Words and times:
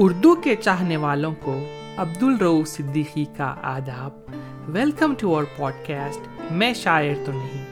اردو 0.00 0.34
کے 0.34 0.56
چاہنے 0.56 0.96
والوں 0.96 1.34
کو 1.42 1.64
عبد 1.96 2.22
الرو 2.22 2.64
صدیقی 2.64 3.24
کا 3.36 3.54
آداب۔ 3.62 4.12
Welcome 4.66 5.14
to 5.14 5.34
our 5.34 5.44
pod 5.56 5.72
cost 5.86 6.52
میں 6.52 6.74
شاعر 6.74 7.14
تو 7.24 7.32
نہیں۔ 7.32 7.64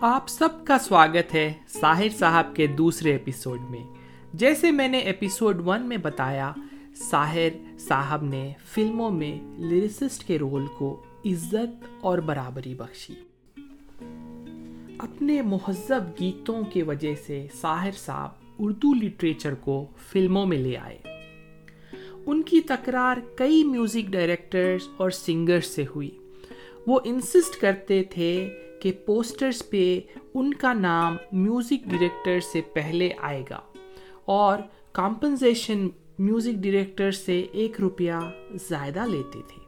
آپ 0.00 0.28
سب 0.28 0.48
کا 0.64 0.78
سواگت 0.78 1.34
ہے 1.34 1.52
ساحر 1.68 2.08
صاحب 2.18 2.56
کے 2.56 2.66
دوسرے 2.66 3.10
ایپیسوڈ 3.10 3.60
میں۔ 3.70 3.84
جیسے 4.32 4.70
میں 4.70 4.88
نے 4.88 4.98
ایپیسوڈ 4.98 5.62
ون 5.66 5.82
میں 5.82 5.96
بتایا، 5.96 6.52
ساحر 6.96 7.78
صاحب 7.78 8.22
نے 8.22 8.52
فلموں 8.64 9.10
میں 9.10 9.60
لیریسسٹ 9.60 10.24
کے 10.24 10.38
رول 10.38 10.66
کو 10.78 11.02
عزت 11.24 11.84
اور 12.00 12.18
برابری 12.18 12.74
بخشی۔ 12.74 13.31
اپنے 15.02 15.42
مہذب 15.42 16.20
گیتوں 16.20 16.62
کی 16.64 16.82
وجہ 16.82 17.14
سے 17.26 17.46
ساحر 17.54 17.90
صاحب 17.90 18.28
اردو 18.58 18.94
لٹریچر 18.94 19.54
کو 19.54 19.86
فلموں 20.06 20.46
میں 20.46 20.58
لے 20.58 20.76
آئے۔ 20.76 20.98
ان 22.26 22.42
کی 22.42 22.60
تکرار 22.60 23.16
کئی 23.34 23.64
میوزک 23.64 24.12
ڈائریکٹرز 24.12 24.88
اور 24.96 25.10
سنگرز 25.10 25.64
سے 25.64 25.84
ہوئی۔ 25.96 26.18
وہ 26.86 27.00
انسسٹ 27.04 27.60
کرتے 27.60 28.02
تھے 28.04 28.48
کہ 28.82 28.92
پوسٹرز 29.06 29.62
پہ 29.70 30.00
ان 30.34 30.54
کا 30.54 30.72
نام 30.72 31.16
میوزک 31.32 31.90
ڈائریکٹر 31.90 32.40
سے 32.40 32.60
پہلے 32.72 33.10
آئے 33.18 33.42
گا 33.50 33.60
اور 34.24 34.58
کمپنزیشن 34.92 35.88
میوزک 36.18 36.62
ڈائریکٹر 36.62 37.10
سے 37.10 37.46
ایک 37.52 37.80
روپیہ 37.80 38.12
زیادہ 38.54 39.06
لیتے 39.06 39.38
تھے۔ 39.48 39.61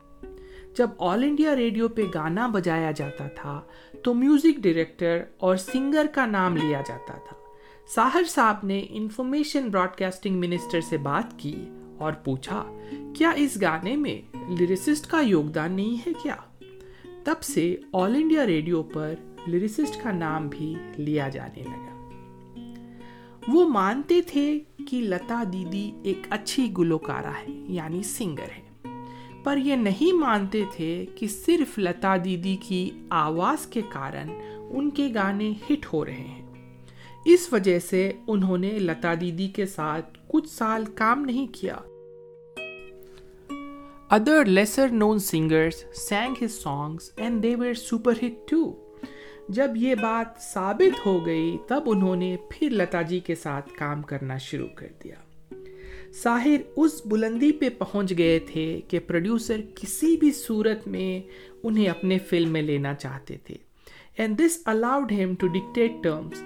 جب 0.77 0.91
آل 0.99 1.23
انڈیا 1.23 1.57
ریڈیو 1.57 1.89
پہ 1.89 2.03
گانا 2.15 2.47
بجایا 2.47 2.91
جاتا 2.91 3.29
تھا 3.29 3.61
تو 4.03 4.15
میوزک 4.15 4.63
ڈائریکٹر 4.63 5.23
اور 5.37 5.57
سنگر 5.57 6.07
کا 6.15 6.27
نام 6.27 6.57
لیا 6.57 6.83
جاتا 6.87 7.15
تھا۔ 7.15 7.37
ساحر 7.95 8.25
صاحب 8.29 8.57
نے 8.63 8.87
انفارمیشن 8.89 9.69
براڈ 9.69 9.97
کاسٹنگ 9.99 10.41
منسٹر 10.41 10.81
سے 10.81 10.99
بات 10.99 11.39
کی 11.39 11.69
اور 11.99 12.13
پوچھا، 12.13 12.65
کیا 13.17 13.31
اس 13.31 13.59
گانے 13.61 13.97
میں 13.97 14.37
لیریسسٹ 14.59 15.07
کا 15.07 15.21
یوگدان 15.21 15.73
نہیں 15.73 16.09
ہے 16.09 16.13
کیا؟ 16.23 16.37
تب 17.25 17.43
سے 17.43 17.77
آل 17.93 18.15
انڈیا 18.15 18.47
ریڈیو 18.47 18.83
پر 18.83 19.15
لیریسسٹ 19.47 20.03
کا 20.03 20.13
نام 20.13 20.49
بھی 20.49 20.75
لیا 20.97 21.29
جانے 21.29 21.63
لگا۔ 21.63 21.91
وہ 23.49 23.69
مانتے 23.69 24.21
تھے 24.23 24.59
کہ 24.91 25.01
لتا 25.01 25.43
دیدی 25.53 25.91
ایک 26.03 26.27
اچھی 26.31 26.73
گلوکارہ 26.79 27.33
ہے 27.39 27.53
یعنی 27.69 28.03
سنگر 28.03 28.49
ہے۔ 28.57 28.64
پر 29.45 29.57
یہ 29.57 29.77
نہیں 29.77 30.13
مانتے 30.17 30.63
تھے 30.77 31.07
کہ 31.15 31.29
صرف 31.29 31.79
لتا 31.79 32.17
دیدی 32.25 32.57
کی 32.57 32.91
آواز 33.11 33.67
کے 33.67 33.83
کارن 33.93 34.31
ان 34.71 34.91
کے 34.91 35.09
گانے 35.15 35.53
ہٹ 35.71 35.87
ہو 35.93 36.05
رہے 36.05 36.13
ہیں۔ 36.13 36.45
اس 37.25 37.53
وجہ 37.53 37.79
سے 37.79 38.13
انہوں 38.27 38.59
نے 38.59 38.71
لتا 38.71 39.15
دیدی 39.21 39.49
کے 39.49 39.67
ساتھ 39.67 40.19
کچھ 40.29 40.49
سال 40.49 40.85
کام 40.85 41.21
نہیں 41.21 41.47
کیا۔ 41.53 41.77
Other 44.11 44.45
lesser 44.45 44.89
known 44.89 45.19
singers 45.19 45.85
sing 45.95 46.45
his 46.45 46.55
songs 46.55 47.11
and 47.17 47.43
they 47.43 47.57
were 47.57 47.75
super 47.75 48.13
hit 48.13 48.51
too 48.51 48.87
جب 49.49 49.71
یہ 49.77 49.95
بات 49.95 50.43
ثابت 50.43 51.07
ہو 51.07 51.27
گئی 51.27 51.57
تب 51.69 51.83
انہوں 51.87 52.17
نے 52.17 52.37
پھر 52.51 52.71
لتا 52.71 53.03
جی 53.03 53.21
کے 53.21 53.35
ساتھ 53.35 53.73
کام 53.79 54.03
کرنا 54.03 54.39
شروع 54.39 54.69
کر 54.69 54.89
دیا۔ 55.05 55.15
ساحر 56.23 56.57
اس 56.77 57.07
بلندی 57.07 57.53
پہ 57.53 57.69
پہنچ 57.69 58.19
گئے 58.19 58.39
تھے 58.39 58.81
کہ 58.89 58.99
پروڈیوسر 58.99 59.61
کسی 59.75 60.17
بھی 60.17 60.33
صورت 60.33 60.89
میں 60.89 61.33
انہیں 61.63 61.89
اپنے 61.89 62.19
فلم 62.19 62.53
میں 62.53 62.63
لینا 62.63 62.95
چاہتے 62.95 63.37
تھے۔ 63.45 63.55
And 64.17 64.39
this 64.39 64.59
allowed 64.65 65.13
him 65.13 65.35
to 65.35 65.47
dictate 65.47 65.93
terms 66.03 66.43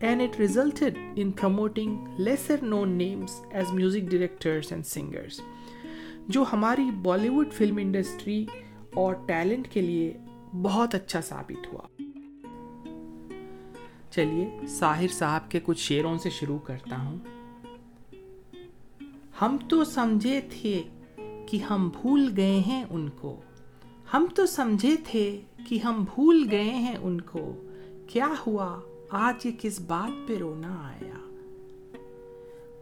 and 0.00 0.22
it 0.22 0.40
resulted 0.40 0.98
in 1.16 1.30
promoting 1.30 1.96
lesser 2.18 2.56
known 2.62 2.88
names 2.88 3.40
as 3.52 3.72
music 3.72 4.10
directors 4.10 4.72
and 4.72 4.86
singers 4.86 5.40
جو 6.28 6.44
ہماری 6.52 6.90
بالی 7.02 7.28
ووڈ 7.28 7.52
فلم 7.52 7.76
انڈسٹری 7.76 8.46
اور 8.94 9.14
ٹیلنٹ 9.14 9.68
کے 9.68 9.80
لیے 9.80 10.16
بہت 10.62 10.94
اچھا 10.94 11.20
ثابت 11.20 11.72
ہوا۔ 11.72 12.02
چلیے 14.10 14.66
ساحر 14.66 15.08
صاحب 15.08 15.50
کے 15.50 15.60
کچھ 15.62 15.78
شعروں 15.78 16.18
سے 16.18 16.30
شروع 16.30 16.58
کرتا 16.58 17.02
ہوں۔ 17.02 17.37
ہم 19.42 19.56
تو 19.68 19.84
سمجھے 19.84 20.40
تھے 20.50 20.82
کہ 21.46 21.56
ہم 21.70 21.88
بھول 21.88 22.32
گئے 22.36 22.60
ہیں 22.66 22.84
ان 22.90 23.08
کو۔ 23.08 23.40
ہم 24.14 24.26
تو 24.34 24.46
سمجھے 24.46 24.96
تھے 25.04 25.40
کہ 25.68 25.78
ہم 25.84 26.04
بھول 26.14 26.48
گئے 26.50 26.74
ہیں 26.74 26.96
ان 26.96 27.20
کو۔ 27.20 27.52
کیا 28.06 28.28
ہوا؟ 28.46 28.80
آج 29.10 29.46
یہ 29.46 29.50
کس 29.60 29.80
بات 29.80 30.28
پہ 30.28 30.36
رونا 30.36 30.76
آیا؟ 30.82 31.36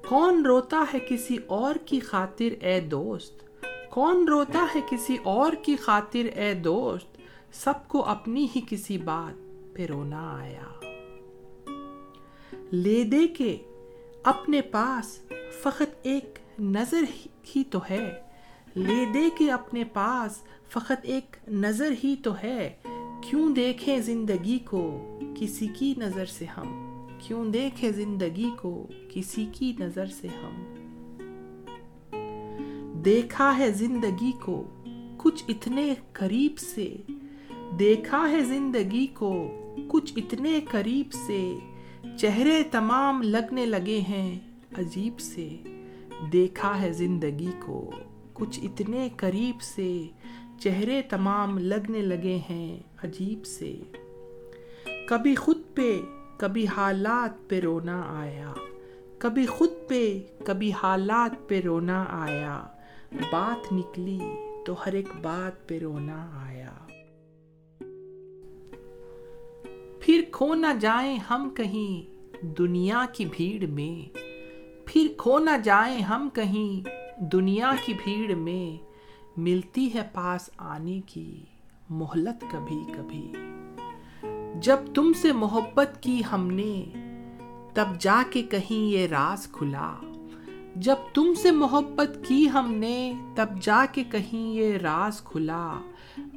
کون 0.09 0.47
روتا 0.47 0.85
ہے 0.95 0.99
کسی 1.09 1.37
اور 1.47 1.75
کی 1.75 2.01
خاطر 2.01 2.65
اے 2.65 2.81
دوست؟ 2.81 3.65
کون 3.91 4.29
روتا 4.29 4.67
ہے 4.75 4.81
کسی 4.91 5.17
اور 5.23 5.53
کی 5.53 5.77
خاطر 5.77 6.39
اے 6.39 6.55
دوست؟ 6.55 7.17
سب 7.53 7.89
کو 7.89 8.05
اپنی 8.05 8.47
ہی 8.57 8.61
کسی 8.69 8.99
بات 8.99 9.51
پہ 9.77 9.87
رونا 9.87 10.37
آیا۔ 10.37 10.95
لے 12.73 13.05
دے 13.05 13.29
کے 13.29 13.57
اپنے 14.23 14.61
پاس 14.61 15.19
فقط 15.63 15.97
ایک 16.03 16.39
نظر 16.59 17.05
ہی 17.57 17.65
تو 17.65 17.79
ہے۔ 17.91 18.23
لے 18.77 19.05
دے 19.15 19.31
کے 19.39 19.51
اپنے 19.51 19.85
پاس 19.85 20.39
فقط 20.69 20.93
ایک 21.03 21.37
نظر 21.49 21.93
ہی 22.05 22.17
تو 22.17 22.31
ہے۔ 22.43 22.77
کیوں 23.23 23.55
دیکھیں 23.55 23.99
زندگی 23.99 24.59
کو 24.59 25.19
کسی 25.35 25.69
کی 25.75 25.95
نظر 25.99 26.27
سے 26.27 26.45
ہم؟ 26.45 26.97
کیوں 27.19 27.45
دیکھیں 27.45 27.91
زندگی 27.91 28.51
کو 28.63 28.87
کسی 29.15 29.47
کی 29.53 29.73
نظر 29.79 30.07
سے 30.07 30.29
ہم؟ 30.29 30.73
دیکھا 33.03 33.59
ہے 33.59 33.71
زندگی 33.71 34.33
کو 34.33 34.65
کچھ 35.17 35.45
اتنے 35.49 35.95
قریب 36.13 36.59
سے۔ 36.59 36.97
دیکھا 37.79 38.31
ہے 38.31 38.45
زندگی 38.45 39.07
کو 39.07 39.49
کچھ 39.89 40.13
اتنے 40.17 40.61
قریب 40.71 41.13
سے۔ 41.13 41.55
چہرے 42.17 42.63
تمام 42.63 43.23
لگنے 43.23 43.67
لگے 43.67 44.01
ہیں 44.01 44.39
عجیب 44.79 45.21
سے۔ 45.21 45.49
دیکھا 46.33 46.83
ہے 46.83 46.93
زندگی 46.93 47.51
کو۔ 47.61 47.91
کچھ 48.33 48.61
اتنے 48.63 49.09
قریب 49.17 49.63
سے 49.63 50.07
چہرے 50.61 51.03
تمام 51.03 51.59
لگنے 51.59 52.03
لگے 52.03 52.39
ہیں 52.51 52.79
عجیب 53.03 53.47
سے۔ 53.47 53.77
کبھی 55.07 55.35
خود 55.35 55.59
پہ، 55.75 56.01
کبھی 56.37 56.67
حالات 56.67 57.49
پہ 57.49 57.61
رونا 57.61 58.03
آیا۔ 58.09 58.53
کبھی 59.19 59.47
خود 59.47 59.71
پہ، 59.89 60.21
کبھی 60.45 60.73
حالات 60.73 61.49
پہ 61.49 61.61
رونا 61.61 62.05
آیا۔ 62.09 62.67
بات 63.31 63.73
نکلی 63.73 64.19
تو 64.67 64.75
ہر 64.87 64.93
ایک 64.93 65.09
بات 65.23 65.69
پہ 65.69 65.79
رونا 65.79 66.31
آیا۔ 66.47 66.73
پھر 70.01 70.23
کھو 70.33 70.55
نہ 70.55 70.67
جائیں 70.81 71.17
ہم 71.17 71.51
کہیں 71.57 72.17
دنیا 72.43 73.07
کی 73.13 73.25
بھیڑ 73.25 73.67
میں۔ 73.67 74.26
پھر 74.87 75.07
کھو 75.17 75.39
نہ 75.39 75.51
جائیں 75.65 76.01
ہم 76.01 76.29
کہیں، 76.35 76.89
دنیا 77.21 77.73
کی 77.85 77.93
بھیڑ 78.05 78.35
میں 78.35 78.85
ملتی 79.37 79.95
ہے 79.95 80.09
پاس 80.13 80.51
آنے 80.57 81.01
کی 81.07 81.45
محلت 81.91 82.45
کبھی 82.53 82.85
کبھی۔ 82.93 83.33
جب 84.61 84.77
تم 84.95 85.13
سے 85.17 85.33
محبت 85.33 86.03
کی 86.03 86.23
ہم 86.33 86.51
نے، 86.51 86.85
تب 87.75 87.85
جا 87.99 88.23
کے 88.31 88.43
کہیں 88.43 88.83
یہ 88.91 89.07
راز 89.07 89.53
کھلا۔ 89.53 89.95
جب 90.77 90.95
تم 91.15 91.33
سے 91.35 91.51
محبت 91.51 92.19
کی 92.29 92.49
ہم 92.55 92.75
نے، 92.75 93.13
تب 93.35 93.47
جا 93.61 93.85
کے 93.93 94.05
کہیں 94.05 94.49
یہ 94.53 94.77
راز 94.77 95.23
کھلا۔ 95.23 95.73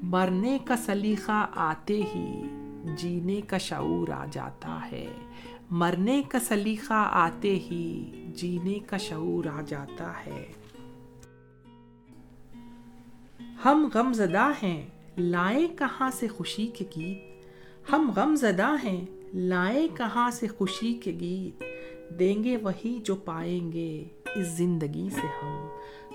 مرنے 0.04 0.58
کا 0.66 0.76
سلیقہ 0.76 1.48
آتے 1.56 2.02
ہی 2.16 2.44
جینے 2.96 3.42
کا 3.42 3.58
شعور 3.58 4.08
آ 4.08 4.26
جاتا 4.32 4.80
ہے۔ 4.92 5.14
مرنے 5.72 6.22
کا 6.30 6.40
سلیقہ 6.40 7.10
آتے 7.12 7.56
ہی 7.56 8.12
جینے 8.36 8.80
کا 8.80 8.98
شعور 8.98 9.46
آ 9.46 9.62
جاتا 9.62 10.14
ہے۔ 10.26 10.46
ہم 13.66 13.90
غم 13.94 14.14
زدہ 14.14 14.52
ہیں، 14.64 14.88
لائیں 15.18 15.68
کہاں 15.78 16.10
سے 16.14 16.28
خوشی 16.28 16.68
کے 16.68 16.86
گیت؟ 16.96 17.46
ہم 17.94 18.12
غم 18.16 18.36
زدہ 18.36 18.76
ہیں، 18.84 19.06
لائیں 19.34 19.88
کہاں 19.98 20.32
سے 20.32 20.48
خوشی 20.48 20.94
کے 20.94 21.12
گیت؟ 21.12 21.64
دیں 22.20 22.44
گے 22.44 22.58
وہی 22.58 23.00
جو 23.04 23.16
پائیں 23.16 23.72
گے 23.72 24.04
اس 24.36 24.48
زندگی 24.48 25.10
سے 25.14 25.28
ہم۔ 25.44 25.68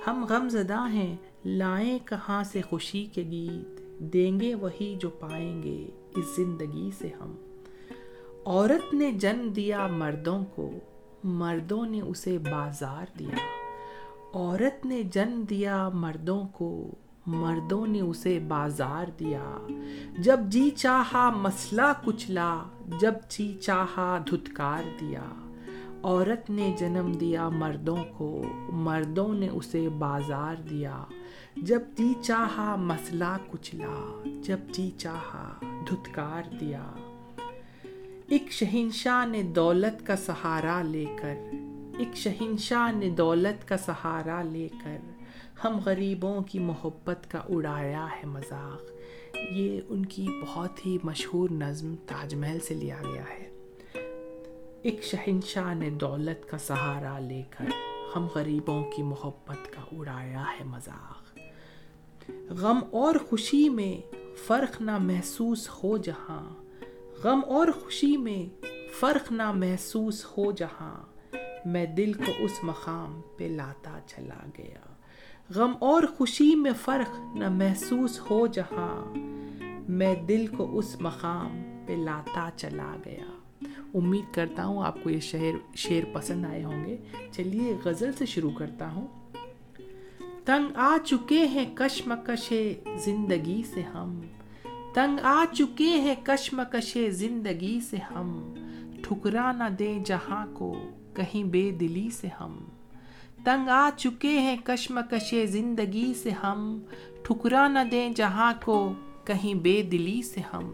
ہم 0.07 0.25
غم 0.25 0.49
زدہ 0.49 0.89
ہیں، 0.89 1.17
لائیں 1.45 1.99
کہاں 2.05 2.45
سے 2.45 2.61
خوشی 2.63 3.05
کے 3.05 3.23
گیت؟ 3.23 3.81
دیں 4.01 4.41
گے 4.41 4.55
وہی 4.55 4.97
جو 5.01 5.11
پائیں 5.11 5.63
گے 5.63 5.87
اس 6.17 6.37
زندگی 6.37 6.91
سے 6.99 7.09
ہم۔ 7.21 7.54
عورت 8.47 8.95
نے 8.95 9.13
جنم 9.13 9.49
دیا 9.49 9.87
مردوں 9.87 10.45
کو، 10.55 10.71
مردوں 11.25 11.87
نے 11.87 12.01
اسے 12.01 12.39
بازار 12.39 13.05
دیا۔ 13.19 13.37
عورت 14.35 14.87
نے 14.87 15.03
جنم 15.03 15.43
دیا 15.51 15.89
مردوں 15.89 16.45
کو، 16.53 16.95
مردوں 17.27 17.87
نے 17.87 18.01
اسے 18.01 18.39
بازار 18.39 19.05
دیا۔ 19.19 19.59
جب 20.19 20.41
جی 20.49 20.71
چاہا 20.71 21.31
مسئلہ 21.31 21.93
کچلا، 22.05 22.63
جب 23.01 23.15
جی 23.29 23.59
چاہا 23.61 24.19
دھتکار 24.31 24.83
دیا۔ 25.01 25.23
عورت 26.03 26.51
نے 26.51 26.75
جنم 26.79 27.13
دیا 27.13 27.49
مردوں 27.49 28.05
کو، 28.17 28.43
مردوں 28.73 29.35
نے 29.35 29.49
اسے 29.49 29.89
بازار 29.89 30.55
دیا۔ 30.71 31.05
جب 31.57 31.81
جی 31.99 32.15
چاہا 32.23 32.77
مسئلہ 32.77 33.37
کچلا، 33.51 34.23
جب 34.43 34.59
جی 34.69 34.91
چاہا 34.99 35.53
دھتکار 35.91 36.43
دیا۔ 36.61 36.83
ایک 38.29 38.53
شہنشاہ 38.53 39.27
نے 39.27 39.43
دولت 39.43 40.07
کا 40.07 40.17
سہارا 40.17 40.83
لے 40.83 41.05
کر، 41.23 41.35
ایک 41.99 42.17
شہنشاہ 42.17 42.93
نے 42.93 43.11
دولت 43.11 43.69
کا 43.69 43.77
سہارا 43.77 44.43
لے 44.43 44.69
کر 44.85 44.97
ہم 45.65 45.81
غریبوں 45.85 46.41
کی 46.41 46.59
محبت 46.59 47.31
کا 47.31 47.39
اڑایا 47.49 48.07
ہے 48.07 48.27
مذاق۔ 48.27 48.83
یہ 49.51 49.81
ان 49.89 50.07
کی 50.07 50.29
بہت 50.47 50.87
ہی 50.87 50.99
مشہور 51.03 51.51
نظم 51.51 51.95
تاج 52.07 52.35
محل 52.35 52.59
سے 52.61 52.75
لیا 52.75 52.97
گیا 53.13 53.23
ہے۔ 53.23 53.51
ایک 54.83 55.05
شہنشاہ 55.05 55.75
نے 55.75 55.91
دولت 55.91 56.51
کا 56.51 56.59
سہارا 56.59 57.19
لے 57.19 57.43
کر 57.51 57.65
ہم 58.17 58.27
غریبوں 58.35 58.85
کی 58.85 59.03
محبت 59.03 59.73
کا 59.73 59.83
اڑایا 59.93 60.45
ہے 60.61 60.65
مذاق۔ 60.65 61.39
غم 62.51 62.79
اور 62.91 63.15
خوشی 63.29 63.69
میں 63.69 64.15
فرق 64.47 64.81
نہ 64.81 64.99
محسوس 64.99 65.69
ہو 65.69 65.97
جہاں 65.97 66.64
غم 67.25 67.41
اور 67.47 67.67
خوشی 67.85 68.17
میں 68.17 68.65
فرق 69.01 69.33
نہ 69.33 69.53
محسوس 69.53 70.25
ہو 70.25 70.53
جہاں 70.53 71.03
میں 71.65 71.87
دل 71.87 72.13
کو 72.13 72.33
اس 72.39 72.53
مقام 72.63 73.21
پہ 73.37 73.45
لاتا 73.45 73.99
چلا 74.07 74.47
گیا۔ 74.59 74.95
غم 75.55 75.73
اور 75.79 76.03
خوشی 76.03 76.55
میں 76.55 76.71
فرق 76.83 77.37
نہ 77.37 77.49
محسوس 77.49 78.21
ہو 78.31 78.47
جہاں 78.47 79.15
میں 79.89 80.15
دل 80.15 80.47
کو 80.47 80.79
اس 80.79 81.01
مقام 81.01 81.63
پہ 81.87 81.93
لاتا 81.93 82.49
چلا 82.57 82.97
گیا۔ 83.05 83.25
امید 83.95 84.35
کرتا 84.35 84.67
ہوں 84.67 84.87
آپ 84.87 85.03
کو 85.03 85.11
یہ 85.11 85.21
شعر 85.21 85.77
شعر 85.77 86.15
پسند 86.15 86.45
آئے 86.45 86.65
ہوں 86.65 86.85
گے۔ 86.85 86.97
چلیے 87.33 87.77
غزل 87.85 88.13
سے 88.13 88.27
شروع 88.27 88.51
کرتا 88.59 88.93
ہوں۔ 88.93 89.07
تنگ 90.45 90.77
آ 90.77 90.97
چکے 91.05 91.47
ہیں 91.47 91.77
کشمکش 91.77 92.53
زندگی 92.97 93.63
سے 93.75 93.83
ہم 93.83 94.21
تنگ 94.95 95.19
آ 95.23 95.45
چکے 95.53 95.89
ہیں 95.89 96.15
کشمکش 96.25 96.99
زندگی 97.11 97.81
سے 97.91 97.97
ہم۔ 97.97 98.55
ٹھکرا 99.03 99.53
نہ 99.53 99.65
دیں 99.79 99.99
جہاں 100.05 100.47
کو، 100.53 100.75
کہیں 101.15 101.45
بے 101.45 101.71
دلی 101.71 102.11
سے 102.11 102.29
ہم۔ 102.41 102.65
تنگ 103.45 103.69
آ 103.69 103.91
چکے 103.97 104.39
ہیں 104.39 104.57
کشمکش 104.65 105.35
زندگی 105.45 106.13
سے 106.23 106.31
ہم۔ 106.31 106.81
ٹھکرا 107.23 107.69
نہ 107.69 107.79
دیں 107.91 108.11
جہاں 108.11 108.55
کو، 108.65 108.93
کہیں 109.25 109.55
بے 109.55 109.83
دلی 109.83 110.23
سے 110.23 110.41
ہم۔ 110.53 110.73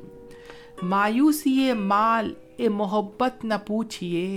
مایوسی 0.82 1.72
مال، 1.72 2.34
اے 2.56 2.68
محبت 2.68 3.44
نہ 3.44 3.54
پوچھئے۔ 3.66 4.36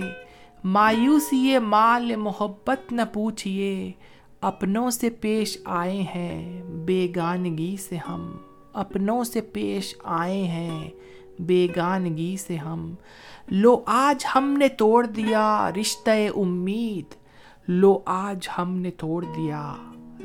مایوسی 0.64 1.58
مال 1.58 2.16
محبت 2.16 2.92
نہ 2.92 3.02
پوچھئے۔ 3.12 3.92
اپنوں 4.40 4.90
سے 4.90 5.10
پیش 5.10 5.58
آئے 5.64 6.02
ہیں 6.02 6.62
بیگانگی 6.62 7.76
سے 7.76 7.96
ہم۔ 8.08 8.36
اپنوں 8.74 9.24
سے 9.24 9.40
پیش 9.40 9.94
آئے 10.04 10.42
ہیں، 10.42 10.90
بیگانگی 11.38 12.36
سے 12.36 12.56
ہم۔ 12.56 12.94
لو 13.48 13.82
آج 13.86 14.24
ہم 14.34 14.54
نے 14.58 14.68
توڑ 14.68 15.06
دیا 15.06 15.70
رشتہ 15.80 16.10
امید۔ 16.36 17.14
لو 17.68 17.98
آج 18.06 18.48
ہم 18.58 18.76
نے 18.76 18.90
توڑ 18.90 19.24
دیا 19.24 19.74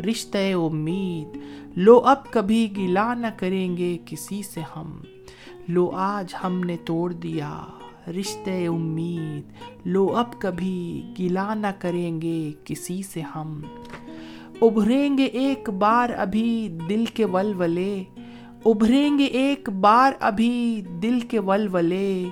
رشتہ 0.09 0.53
امید۔ 0.53 1.37
لو 1.75 1.97
اب 1.97 2.31
کبھی 2.31 2.67
گلا 2.77 3.13
نہ 3.13 3.27
کریں 3.37 3.77
گے 3.77 3.97
کسی 4.05 4.41
سے 4.43 4.61
ہم۔ 4.75 4.99
لو 5.67 5.91
آج 5.93 6.35
ہم 6.43 6.63
نے 6.63 6.77
توڑ 6.85 7.13
دیا 7.13 7.61
رشتہ 8.07 8.67
امید۔ 8.67 9.53
لو 9.85 10.05
اب 10.05 10.39
کبھی 10.39 11.01
گلا 11.19 11.53
نہ 11.53 11.67
کریں 11.79 12.21
گے 12.21 12.51
کسی 12.63 13.01
سے 13.03 13.21
ہم۔ 13.21 13.61
ابھریں 14.61 15.17
گے 15.17 15.23
ایک 15.23 15.69
بار 15.69 16.09
ابھی 16.17 16.77
دل 16.89 17.05
کے 17.05 17.25
ولولے۔ 17.25 18.03
ابھریں 18.65 19.17
گے 19.17 19.23
ایک 19.23 19.69
بار 19.69 20.11
ابھی 20.19 20.81
دل 21.01 21.19
کے 21.19 21.39
ولولے 21.39 22.25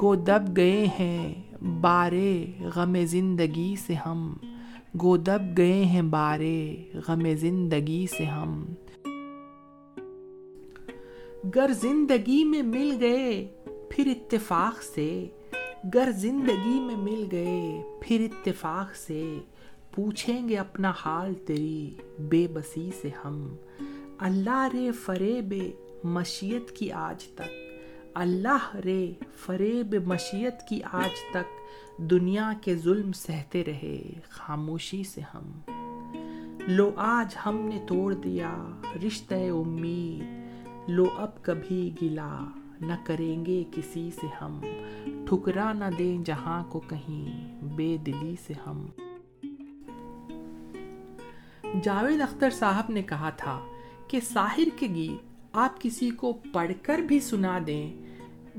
گو 0.00 0.14
دب 0.14 0.56
گئے 0.56 0.86
ہیں 0.98 1.34
بارے 1.80 2.46
غم 2.74 2.96
زندگی 3.04 3.74
سے 3.86 3.94
ہم۔ 3.94 4.34
گو 5.02 5.16
دب 5.16 5.58
گئے 5.58 5.84
ہیں 5.84 6.02
بارے 6.02 6.76
غم 7.08 7.34
زندگی 7.34 8.06
سے 8.16 8.24
ہم۔ 8.24 8.64
گر 11.54 11.70
زندگی 11.72 12.44
میں 12.44 12.62
مل 12.62 12.96
گئے 13.00 13.48
پھر 13.90 14.06
اتفاق 14.06 14.82
سے۔ 14.82 15.26
گر 15.94 16.10
زندگی 16.10 16.80
میں 16.80 16.96
مل 16.96 17.26
گئے 17.32 17.82
پھر 18.00 18.26
اتفاق 18.30 18.96
سے۔ 18.96 19.38
پوچھیں 19.94 20.48
گے 20.48 20.56
اپنا 20.56 20.92
حال 21.04 21.34
تیری 21.34 21.94
بے 22.18 22.46
بسی 22.52 22.90
سے 23.00 23.08
ہم۔ 23.24 23.48
اللہ 24.24 24.68
رے 24.72 24.92
فریب 24.92 25.54
مشیت 26.04 26.70
کی 26.70 26.92
آج 26.92 27.24
تک۔ 27.24 27.52
اللہ 28.14 28.76
رے 28.84 29.12
فریب 29.36 29.94
مشیت 30.06 30.68
کی 30.68 30.80
آج 30.92 31.32
تک۔ 31.32 31.44
دنیا 31.98 32.52
کے 32.62 32.76
ظلم 32.76 33.12
سہتے 33.12 33.64
رہے 33.64 34.02
خاموشی 34.28 35.04
سے 35.04 35.20
ہم۔ 35.34 35.60
لو 36.68 36.90
آج 36.96 37.36
ہم 37.46 37.56
نے 37.56 37.84
توڑ 37.88 38.14
دیا 38.14 38.66
رشتہ 39.06 39.34
امید۔ 39.34 40.24
لو 40.90 41.04
اب 41.16 41.42
کبھی 41.42 41.94
گلا 42.02 42.44
نہ 42.80 42.94
کریں 43.04 43.46
گے 43.46 43.64
کسی 43.72 44.10
سے 44.20 44.26
ہم۔ 44.40 44.60
ٹھکرا 45.28 45.72
نہ 45.72 45.84
دیں 45.98 46.18
جہاں 46.24 46.64
کو 46.64 46.80
کہیں 46.80 47.60
بے 47.62 47.96
دلی 47.96 48.34
سے 48.46 48.54
ہم۔ 48.66 48.86
جاوید 51.82 52.20
اختر 52.20 52.50
صاحب 52.50 52.84
نے 52.88 53.02
کہا 53.02 53.30
تھا 53.30 53.66
کہ 54.12 54.20
ساحر 54.20 54.68
کے 54.76 54.86
گیت 54.94 55.26
آپ 55.52 55.80
کسی 55.80 56.10
کو 56.10 56.32
پڑھ 56.52 56.72
کر 56.82 56.98
بھی 56.98 57.20
سنا 57.20 57.58
دیں، 57.66 57.92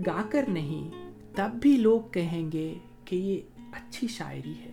گا 0.06 0.24
کر 0.30 0.46
نہیں، 0.48 1.12
تب 1.36 1.50
بھی 1.62 1.78
لوگ 1.78 2.02
کہیں 2.12 2.52
گے 2.52 2.74
کہ 3.06 3.16
یہ 3.16 3.42
اچھی 3.72 4.08
شاعری 4.08 4.52
ہے۔ 4.52 4.72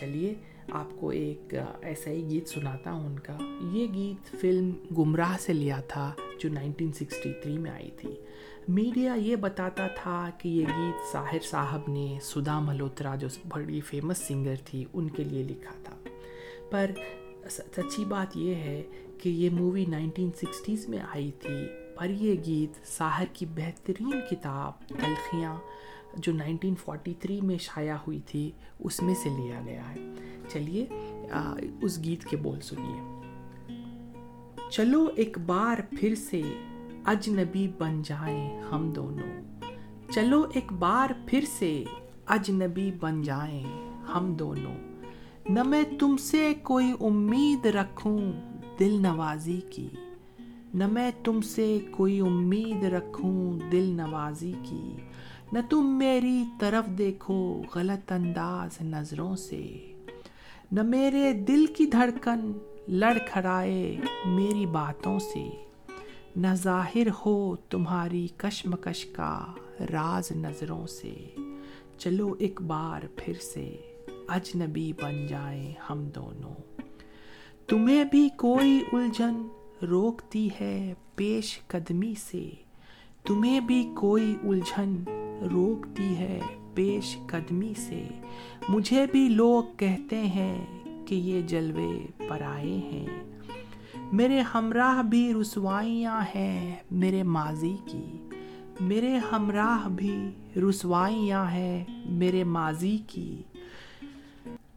چلیے، 0.00 0.34
آپ 0.70 1.00
کو 1.00 1.08
ایک 1.08 1.54
ایسا 1.82 2.10
ہی 2.10 2.30
گیت 2.30 2.48
سناتا 2.48 2.92
ہوں 2.92 3.06
ان 3.06 3.18
کا۔ 3.18 3.36
یہ 3.72 3.86
گیت 3.94 4.40
فلم 4.40 4.70
گمراہ 4.98 5.36
سے 5.40 5.52
لیا 5.52 5.80
تھا، 5.80 6.12
جو 6.40 6.48
1963 6.48 7.58
میں 7.58 7.70
آئی 7.70 7.90
تھی۔ 7.90 8.10
میڈیا 8.68 9.14
یہ 9.14 9.36
بتاتا 9.36 9.86
تھا 9.86 10.30
کہ 10.38 10.48
یہ 10.48 10.66
گیت 10.66 11.12
ساحر 11.12 11.40
صاحب 11.42 11.80
نے 11.88 12.18
سدھا 12.22 12.60
ملہوترا، 12.60 13.16
جو 13.16 13.28
بڑی 13.48 13.80
فیمس 13.80 14.18
سنگر 14.18 14.54
تھی، 14.64 14.84
ان 14.92 15.10
کے 15.10 15.24
لیے 15.24 15.42
لکھا 15.42 15.74
تھا۔ 15.84 15.96
پر 16.70 16.90
سچی 17.50 18.04
بات 18.04 18.36
یہ 18.36 18.54
ہے 18.54 18.82
کہ 19.20 19.28
یہ 19.28 19.50
مووی 19.50 19.84
نائنٹین 19.84 20.30
سکسٹیز 20.36 20.88
میں 20.88 20.98
آئی 20.98 21.30
تھی۔ 21.30 21.66
پر 21.98 22.10
یہ 22.10 22.34
گیت 22.46 22.86
ساحر 22.86 23.24
کی 23.32 23.46
بہترین 23.46 24.20
کتاب 24.30 24.88
تلخیاں 24.88 25.56
جو 26.16 26.32
نائنٹین 26.32 26.74
فورٹی 26.74 27.14
تھری 27.20 27.40
میں 27.40 27.58
شائع 27.58 27.94
ہوئی 28.06 28.20
تھی، 28.26 28.50
اس 28.78 29.02
میں 29.02 29.14
سے 29.14 29.28
لیا 29.28 29.60
گیا 29.64 29.90
ہے۔ 29.90 29.96
چلیے 30.48 30.86
اس 31.82 32.04
گیت 32.04 32.24
کے 32.24 32.36
بول 32.36 32.60
سنیے۔ 32.60 33.20
چلو 34.70 35.06
ایک 35.16 35.38
بار 35.38 35.78
پھر 35.90 36.14
سے 36.14 36.42
اجنبی 37.04 37.68
بن 37.78 38.02
جائیں 38.02 38.62
ہم 38.62 38.90
دونوں۔ 38.90 39.60
چلو 40.12 40.46
ایک 40.54 40.72
بار 40.72 41.10
پھر 41.26 41.44
سے 41.58 41.84
اجنبی 42.26 42.92
بن 43.00 43.22
جائیں 43.22 43.66
ہم 44.02 44.34
دونوں۔ 44.34 44.74
نہ 45.48 45.62
میں 45.62 45.82
تم 45.98 46.16
سے 46.16 46.54
کوئی 46.62 46.92
امید 47.00 47.66
رکھوں 47.66 48.32
دل 48.80 49.02
نوازی 49.02 49.60
کی۔ 49.70 49.88
نہ 50.74 50.86
میں 50.86 51.10
تم 51.24 51.40
سے 51.40 51.78
کوئی 51.90 52.20
امید 52.20 52.84
رکھوں 52.84 53.58
دل 53.72 53.84
نوازی 53.84 54.52
کی۔ 54.62 54.96
نہ 55.52 55.58
تم 55.70 55.98
میری 55.98 56.44
طرف 56.60 56.98
دیکھو 56.98 57.62
غلط 57.74 58.12
انداز 58.12 58.82
نظروں 58.82 59.36
سے۔ 59.36 59.92
نہ 60.72 60.82
میرے 60.82 61.32
دل 61.32 61.66
کی 61.66 61.86
دھڑکن 61.86 62.52
لڑ 62.88 63.18
کھڑائے 63.28 63.96
میری 64.26 64.66
باتوں 64.66 65.18
سے۔ 65.18 65.48
نہ 66.36 66.54
ظاہر 66.54 67.08
ہو 67.26 67.56
تمہاری 67.56 68.28
کشمکش 68.36 69.04
کا 69.04 69.44
راز 69.90 70.32
نظروں 70.36 70.86
سے۔ 70.86 71.36
چلو 71.98 72.34
ایک 72.38 72.62
بار 72.62 73.06
پھر 73.16 73.34
سے 73.34 73.76
اجنبی 74.28 74.92
بن 75.02 75.26
جائیں 75.26 75.72
ہم 75.90 76.04
دونوں۔ 76.04 76.69
تمہیں 77.70 78.04
بھی 78.04 78.28
کوئی 78.36 78.80
الجھن 78.92 79.48
روکتی 79.86 80.48
ہے 80.60 80.94
پیش 81.14 81.60
قدمی 81.66 82.14
سے۔ 82.14 82.50
تمہیں 83.24 83.60
بھی 83.60 83.90
کوئی 83.96 84.36
الجھن 84.42 85.04
روکتی 85.52 86.16
ہے 86.16 86.40
پیش 86.74 87.16
قدمی 87.26 87.72
سے۔ 87.76 88.08
مجھے 88.68 89.06
بھی 89.12 89.28
لوگ 89.28 89.64
کہتے 89.76 90.20
ہیں 90.20 90.66
کہ 91.06 91.14
یہ 91.14 91.40
جلوے 91.40 92.06
پر 92.28 92.42
آئے 92.42 92.76
ہیں۔ 92.76 93.06
میرے 94.12 94.40
ہمراہ 94.40 95.02
بھی 95.02 95.34
رسوائیاں 95.34 96.20
ہیں 96.34 96.76
میرے 96.90 97.22
ماضی 97.22 97.76
کی۔ 97.86 98.28
میرے 98.80 99.18
ہمراہ 99.32 99.88
بھی 99.88 100.30
رسوائیاں 100.68 101.50
ہیں 101.50 101.84
میرے 102.06 102.44
ماضی 102.44 102.98
کی۔ 103.06 103.42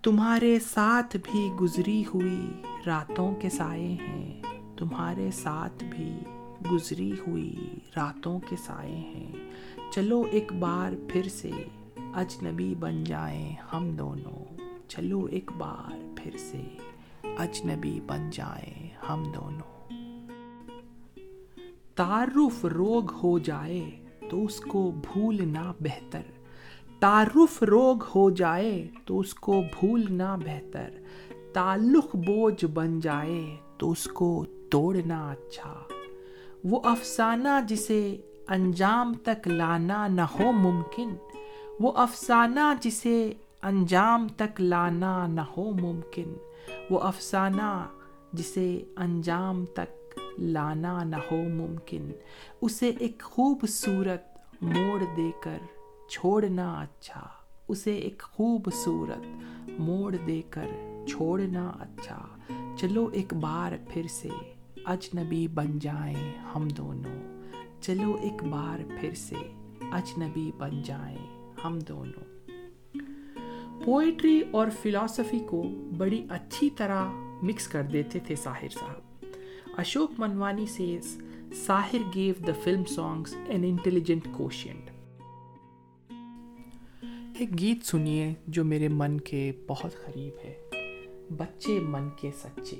تمہارے 0.03 0.59
ساتھ 0.59 1.17
بھی 1.23 1.51
گزری 1.61 2.03
ہوئی 2.13 2.51
راتوں 2.85 3.35
کے 3.35 3.49
سائے 3.49 3.87
ہیں۔ 3.87 4.41
تمہارے 4.77 5.31
ساتھ 5.31 5.83
بھی 5.83 6.19
گزری 6.71 7.11
ہوئی 7.27 7.79
راتوں 7.95 8.39
کے 8.39 8.55
سائے 8.55 8.95
ہیں۔ 8.95 9.31
چلو 9.91 10.23
ایک 10.31 10.53
بار 10.53 10.91
پھر 11.09 11.27
سے 11.29 11.51
اجنبی 12.13 12.75
بن 12.79 13.03
جائیں 13.03 13.55
ہم 13.73 13.89
دونوں۔ 13.89 14.57
چلو 14.87 15.25
ایک 15.25 15.51
بار 15.57 16.13
پھر 16.17 16.37
سے 16.37 16.77
اجنبی 17.23 17.99
بن 18.07 18.29
جائیں 18.29 18.89
ہم 19.09 19.23
دونوں۔ 19.35 19.93
تعارف 21.95 22.65
روگ 22.65 23.11
ہو 23.23 23.39
جائے 23.39 23.89
تو 24.29 24.45
اس 24.45 24.59
کو 24.59 24.91
بھولنا 24.91 25.73
بہتر۔ 25.79 26.21
تعارف 27.03 27.63
روگ 27.63 28.03
ہو 28.15 28.29
جائے 28.29 28.87
تو 29.05 29.19
اس 29.19 29.33
کو 29.33 29.63
بھولنا 29.79 30.35
بہتر، 30.35 30.89
تعلق 31.53 32.15
بوجھ 32.15 32.65
بن 32.65 32.99
جائے 32.99 33.55
تو 33.77 33.91
اس 33.91 34.03
کو 34.03 34.45
توڑنا 34.71 35.31
اچھا۔ 35.31 35.83
وہ 36.63 36.79
افسانہ 36.83 37.49
جسے 37.67 38.17
انجام 38.47 39.13
تک 39.13 39.47
لانا 39.47 40.07
نہ 40.07 40.21
ہو 40.21 40.51
ممکن، 40.51 41.09
وہ 41.79 41.91
افسانہ 41.95 42.73
جسے 42.81 43.33
انجام 43.61 44.27
تک 44.27 44.61
لانا 44.61 45.27
نہ 45.27 45.41
ہو 45.41 45.71
ممکن، 45.71 46.33
وہ 46.89 46.99
افسانہ 46.99 47.85
جسے 48.33 48.83
انجام 48.97 49.65
تک 49.65 50.19
لانا 50.39 51.03
نہ 51.03 51.15
ہو 51.15 51.49
ممکن۔ 51.49 52.11
اسے 52.61 52.91
ایک 52.99 53.23
خوبصورت 53.23 54.23
موڑ 54.61 55.03
دے 55.17 55.31
کر 55.43 55.57
چھوڑنا 56.07 56.79
اچھا 56.79 57.27
اسے 57.67 57.93
ایک 57.93 58.23
خوبصورت 58.31 59.25
موڑ 59.79 60.15
دے 60.27 60.41
کر 60.49 60.67
چھوڑنا 61.07 61.71
اچھا۔ 61.79 62.25
چلو 62.77 63.09
ایک 63.13 63.33
بار 63.33 63.71
پھر 63.89 64.07
سے 64.07 64.29
اجنبی 64.85 65.47
بن 65.47 65.79
جائیں 65.79 66.33
ہم 66.55 66.67
دونوں۔ 66.67 67.41
چلو 67.81 68.17
ایک 68.21 68.43
بار 68.43 68.79
پھر 68.99 69.13
سے 69.13 69.35
اجنبی 69.91 70.51
بن 70.57 70.81
جائیں 70.81 71.51
ہم 71.63 71.79
دونوں۔ 71.79 72.49
پوئٹری 73.85 74.41
اور 74.51 74.67
فلاسفی 74.81 75.39
کو 75.39 75.63
بڑی 75.97 76.25
اچھی 76.29 76.69
طرح 76.69 77.07
مکس 77.41 77.67
کر 77.67 77.83
دیتے 77.83 78.19
تھے 78.19 78.35
ساحر 78.35 78.69
صاحب۔ 78.69 79.25
اشوک 79.77 80.11
منوانی 80.17 80.65
سے 80.65 80.99
Sahir 81.55 82.15
gave 82.15 82.33
the 82.47 82.51
film 82.63 82.85
songs 82.85 83.35
an 83.47 83.63
intelligent 83.63 84.27
quotient 84.31 84.92
ایک 87.39 87.59
گیت 87.59 87.85
سنیے 87.85 88.33
جو 88.47 88.65
میرے 88.65 88.87
من 88.87 89.19
کے 89.21 89.51
بہت 89.67 89.91
قریب 90.05 90.33
ہے۔ 90.43 90.53
بچے 91.37 91.79
من 91.79 92.09
کے 92.09 92.31
سچے۔ 92.37 92.75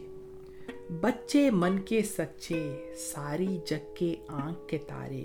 بچے 1.02 1.52
من 1.52 1.80
کے 1.80 2.02
سچے، 2.04 2.94
ساری 2.96 3.58
جگ 3.66 3.94
کے 3.96 4.16
آنکھ 4.28 4.60
کے 4.68 4.78
تارے۔ 4.78 5.24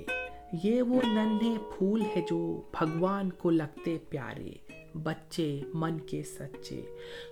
یہ 0.65 0.83
وہ 0.83 1.01
ننھے 1.07 1.55
پھول 1.77 2.03
ہے 2.17 2.23
جو 2.31 2.63
بھگوان 2.73 3.31
کو 3.31 3.51
لگتے 3.51 3.99
پیارے۔ 4.09 4.51
بچے 4.95 5.61
من 5.75 5.99
کے 5.99 6.23
سچے۔ 6.23 6.83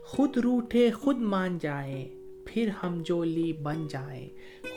خود 0.05 0.37
روٹھے 0.37 0.91
خود 0.91 1.19
مان 1.19 1.59
جائیں، 1.61 2.09
پھر 2.47 2.69
ہم 2.83 3.03
جولی 3.03 3.53
بن 3.53 3.87
جائیں۔ 3.89 4.29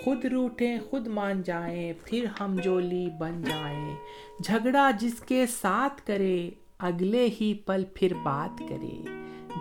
خود 0.03 0.25
روٹھے 0.25 0.77
خود 0.89 1.07
مان 1.07 1.41
جائیں، 1.41 1.93
پھر 2.03 2.25
ہم 2.39 2.55
جولی 2.63 3.07
بن 3.19 3.41
جائیں۔ 3.43 3.95
جھگڑا 4.43 4.91
جس 4.99 5.19
کے 5.19 5.45
ساتھ 5.47 6.07
کرے 6.07 6.49
اگلے 6.79 7.29
ہی 7.41 7.53
پل 7.53 7.83
پھر 7.93 8.13
بات 8.23 8.59
کرے۔ 8.59 9.03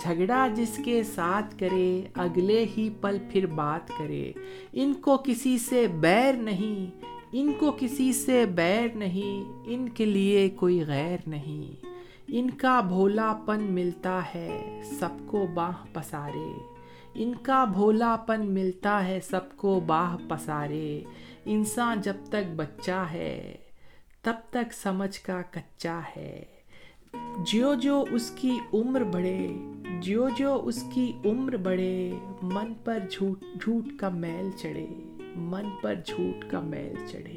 جھگڑا 0.00 0.48
جس 0.54 0.80
کے 0.84 1.02
ساتھ 1.02 1.58
کرے، 1.58 2.02
اگلے 2.14 2.66
ہی 2.76 2.90
پل 3.00 3.16
پھر 3.32 3.46
بات 3.46 3.88
کرے۔ 3.88 4.32
ان 4.72 4.94
کو 4.94 5.16
کسی 5.25 5.58
سے 5.58 5.87
بیر 5.87 6.32
نہیں، 6.32 7.04
ان 7.32 7.52
کو 7.58 7.76
کسی 7.80 8.12
سے 8.12 8.46
بیر 8.46 8.88
نہیں، 8.94 9.62
ان 9.64 9.88
کے 9.88 10.04
لیے 10.04 10.48
کوئی 10.48 10.84
غیر 10.87 11.16
نہیں۔ 11.26 11.87
ان 12.28 12.50
کا 12.50 12.80
بھولا 12.80 13.37
پن 13.46 13.62
ملتا 13.62 14.20
ہے، 14.34 14.82
سب 14.98 15.08
کو 15.26 15.46
باہ 15.54 15.72
پسارے۔ 15.92 16.52
ان 17.14 17.32
کا 17.42 17.64
بھولا 17.64 18.16
پن 18.16 18.54
ملتا 18.54 19.06
ہے، 19.06 19.20
سب 19.30 19.56
کو 19.56 19.80
باہ 19.80 20.16
پسارے۔ 20.28 21.02
انسان 21.44 22.00
جب 22.00 22.16
تک 22.28 22.54
بچہ 22.56 23.04
ہے، 23.12 23.56
تب 24.22 24.34
تک 24.50 24.72
سمجھ 24.72 25.20
کا 25.20 25.42
کچا 25.50 26.00
ہے۔ 26.16 26.57
جو 27.38 27.74
جو 27.74 28.04
اس 28.10 28.30
کی 28.30 28.58
عمر 28.74 29.04
بڑھے 29.04 29.48
جو 30.00 30.28
جو 30.36 30.62
اس 30.64 30.84
کی 30.92 31.12
عمر 31.24 31.56
بڑھے، 31.56 32.12
من 32.42 32.72
پر 32.84 32.98
جھوٹ 33.10 33.40
جھوٹ 33.62 33.98
کا 33.98 34.08
میل 34.08 34.50
چڑھے، 34.56 34.86
من 35.36 35.64
پر 35.82 35.94
جھوٹ 36.04 36.50
کا 36.50 36.60
میل 36.60 36.94
چڑھے۔ 37.06 37.36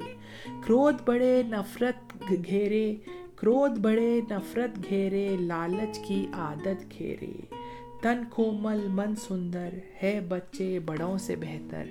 کرودھ 0.65 1.03
بڑے 1.05 1.43
نفرت 1.47 2.23
گھیرے 2.45 2.95
کرودھ 3.35 3.79
بڑے 3.79 4.21
نفرت 4.29 4.89
گھیرے، 4.89 5.35
لالچ 5.39 5.99
کی 5.99 6.25
عادت 6.33 6.99
گھیرے۔ 6.99 7.55
تن 8.01 8.23
کومل، 8.29 8.87
من 8.87 9.15
سندر، 9.15 9.69
ہے 10.03 10.19
بچے 10.29 10.79
بڑوں 10.79 11.17
سے 11.17 11.35
بہتر۔ 11.35 11.83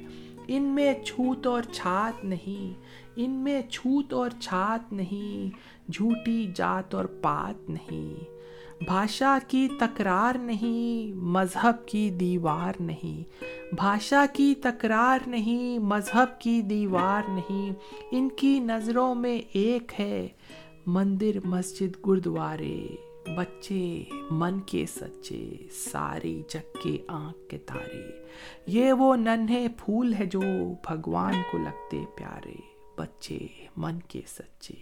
ان 0.49 0.63
میں 0.63 0.95
چھوت 1.05 1.47
اور 1.47 1.63
چھات 1.73 2.25
نہیں 2.25 2.81
ان 3.17 3.31
میں 3.31 3.63
چھوت 3.63 4.13
اور 4.13 4.31
چھات 4.41 4.93
نہیں، 4.93 5.51
جھوٹی 5.93 6.51
جات 6.55 6.95
اور 6.95 7.05
پات 7.05 7.71
نہیں۔ 7.71 8.25
بھاشا 8.85 9.39
کی 9.49 9.69
تکرار 9.81 10.39
نہیں، 10.39 11.17
مذہب 11.17 11.89
کی 11.89 12.11
دیوار 12.11 12.83
نہیں۔ 12.83 13.45
بھاشا 13.75 14.27
کی 14.33 14.55
تکرار 14.63 15.29
نہیں، 15.29 15.79
مذہب 15.79 16.41
کی 16.41 16.63
دیوار 16.63 17.31
نہیں۔ 17.31 17.73
ان 18.11 18.29
کی 18.29 18.59
نظروں 18.59 19.15
میں 19.15 19.43
ایک 19.53 19.93
ہے 20.01 20.29
مندر، 20.87 21.39
مسجد، 21.45 22.07
گردوارے۔ 22.07 22.87
بچے 23.37 24.05
من 24.31 24.61
کے 24.61 24.85
سچے، 24.87 25.53
ساری 25.71 26.43
جگ 26.49 26.79
کے 26.83 26.99
آنکھ 27.09 27.49
کے 27.49 27.59
تارے۔ 27.59 28.25
یہ 28.67 28.93
وہ 28.93 29.17
ننھے 29.17 29.69
پھول 29.77 30.15
ہے 30.15 30.27
جو 30.27 30.41
بھگوان 30.89 31.35
کو 31.53 31.59
لگتے 31.59 32.05
پیارے۔ 32.17 32.70
بچے، 33.01 33.39
من 33.77 33.99
کے 34.09 34.21
سچے۔ 34.27 34.75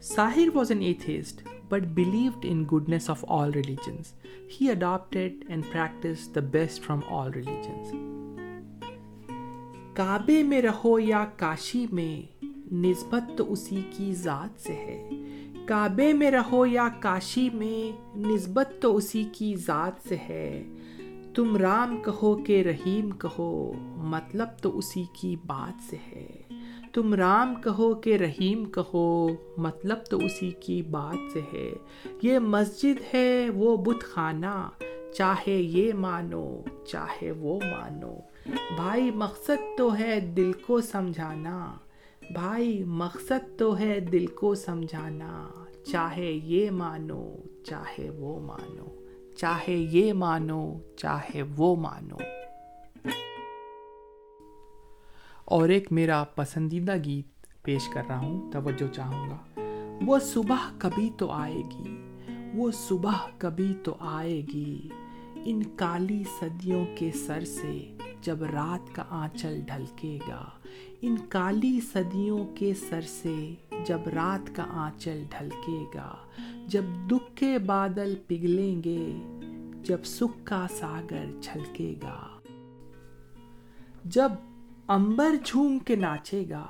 Sahir 0.00 0.56
was 0.56 0.72
an 0.72 0.80
atheist 0.80 1.48
but 1.68 1.82
believed 1.82 2.46
in 2.48 2.64
goodness 2.72 3.10
of 3.10 3.24
all 3.28 3.50
religions 3.50 4.12
he 4.60 4.70
adapted 4.70 5.44
and 5.48 5.62
practise 5.72 6.34
the 6.34 6.40
best 6.40 6.82
from 6.82 7.00
all 7.08 7.30
religions 7.30 7.92
کعبے 9.94 10.42
میں 10.42 10.62
رہو 10.62 10.98
یا 10.98 11.24
کاشی 11.36 11.86
میں، 11.92 12.44
نسبت 12.72 13.38
تو 13.38 13.52
اسی 13.52 13.82
کی 13.90 14.14
ذات 14.14 14.60
سے 14.60 14.72
ہے۔ 14.72 15.10
کعبے 15.66 16.12
میں 16.12 16.30
رہو 16.30 16.66
یا 16.66 16.88
کاشی 17.00 17.48
میں، 17.52 18.18
نسبت 18.18 18.68
تو 18.80 18.96
اسی 18.96 19.24
کی 19.32 19.56
ذات 19.56 20.08
سے 20.08 20.16
ہے۔ 20.16 20.64
تم 21.34 21.56
رام 21.56 22.02
کہو 22.02 22.36
کہ 22.36 22.62
رحیم 22.62 23.10
کہو 23.10 23.72
مطلب 23.96 24.48
تو 24.62 24.78
اسی 24.78 25.04
کی 25.12 25.36
بات 25.46 25.90
سے 25.90 25.96
ہے۔ 26.12 26.30
تم 26.92 27.14
رام 27.14 27.54
کہو 27.54 27.94
کہ 27.94 28.16
رحیم 28.16 28.64
کہو 28.64 29.28
مطلب 29.56 29.98
تو 30.10 30.18
اسی 30.18 30.50
کی 30.50 30.82
بات 30.82 31.32
سے 31.32 31.40
ہے۔ 31.52 31.70
یہ 32.22 32.38
مسجد 32.38 33.14
ہے 33.14 33.50
وہ 33.54 33.76
بت 33.76 34.04
خانہ، 34.04 34.68
چاہے 35.14 35.52
یہ 35.52 35.92
مانو، 35.94 36.60
چاہے 36.86 37.30
وہ 37.30 37.60
مانو۔ 37.64 38.14
بھائی 38.76 39.10
مقصد 39.10 39.78
تو 39.78 39.98
ہے 39.98 40.20
دل 40.20 40.52
کو 40.52 40.80
سمجھانا۔ 40.80 41.74
بھائی 42.30 42.84
مقصد 42.84 43.58
تو 43.58 43.78
ہے 43.78 44.00
دل 44.00 44.26
کو 44.26 44.54
سمجھانا۔ 44.54 45.48
چاہے 45.86 46.32
یہ 46.32 46.70
مانو، 46.70 47.32
چاہے 47.64 48.10
وہ 48.10 48.40
مانو۔ 48.40 48.99
چاہے 49.40 49.72
یہ 49.72 50.12
مانو، 50.12 50.74
چاہے 50.96 51.42
وہ 51.56 51.76
مانو۔ 51.76 52.16
اور 55.44 55.68
ایک 55.68 55.92
میرا 55.92 56.24
پسندیدہ 56.24 56.96
گیت 57.04 57.62
پیش 57.62 57.88
کر 57.94 58.02
رہا 58.08 58.18
ہوں، 58.18 58.52
توجہ 58.52 58.94
چاہوں 58.94 59.30
گا۔ 59.30 59.60
وہ 60.06 60.18
صبح 60.18 60.70
کبھی 60.78 61.10
تو 61.16 61.30
آئے 61.30 61.62
گی، 61.70 62.16
وہ 62.54 62.70
صبح 62.70 63.12
کبھی 63.38 63.74
تو 63.84 63.94
آئے 64.00 64.40
گی۔ 64.40 64.88
ان 65.34 65.62
کالی 65.76 66.24
صدیوں 66.40 66.84
کے 66.98 67.10
سر 67.12 67.44
سے 67.44 67.96
جب 68.22 68.42
رات 68.42 68.94
کا 68.94 69.04
آنچل 69.10 69.60
ڈھلکے 69.66 70.18
گا، 70.28 70.44
ان 71.02 71.16
کالی 71.28 71.80
صدیوں 71.92 72.46
کے 72.54 72.74
سر 72.74 73.00
سے 73.00 73.54
جب 73.86 74.00
رات 74.14 74.56
کا 74.56 74.64
آنچل 74.70 75.22
ڈھلکے 75.30 75.84
گا، 75.94 76.14
جب 76.66 76.82
دکھ 77.10 77.36
کے 77.36 77.58
بادل 77.58 78.14
پگھلیں 78.26 78.82
گے، 78.82 79.12
جب 79.82 80.04
سکھ 80.04 80.38
کا 80.44 80.66
ساگر 80.70 81.24
چھلکے 81.40 81.94
گا۔ 82.02 82.26
جب 84.04 84.32
امبر 84.86 85.34
جھوم 85.44 85.78
کے 85.78 85.96
ناچے 85.96 86.44
گا، 86.50 86.66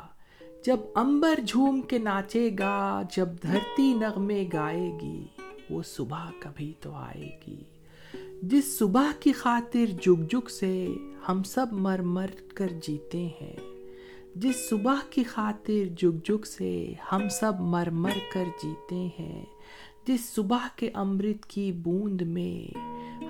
جب 0.64 0.76
امبر 0.94 1.40
جھوم 1.46 1.80
کے 1.80 1.98
ناچے 1.98 2.50
گا، 2.58 3.02
جب 3.16 3.28
دھرتی 3.42 3.94
نغمے 3.94 4.48
گائے 4.52 4.98
گی، 5.02 5.26
وہ 5.70 5.82
صبح 5.82 6.30
کبھی 6.38 6.72
تو 6.80 6.92
آئے 6.92 7.38
گی۔ 7.46 7.62
جس 8.42 8.78
صبح 8.78 9.12
کی 9.20 9.32
خاطر 9.32 9.86
جگ 10.02 10.22
جگ 10.30 10.48
سے 10.48 10.88
ہم 11.28 11.42
سب 11.42 11.66
مر 11.72 11.98
مر 11.98 12.26
کر 12.54 12.68
جیتے 12.82 13.28
ہیں 13.40 13.56
جس 14.34 14.68
صبح 14.68 14.94
کی 15.10 15.22
خاطر 15.22 15.84
جگ 15.96 16.16
جگ 16.24 16.44
سے 16.44 16.92
ہم 17.12 17.28
سب 17.30 17.52
مر 17.60 17.90
مر 17.90 18.18
کر 18.32 18.44
جیتے 18.62 19.08
ہیں، 19.18 19.44
جس 20.06 20.34
صبح 20.34 20.68
کے 20.76 20.90
امرت 20.94 21.46
کی 21.46 21.72
بوند 21.72 22.22
میں 22.22 22.78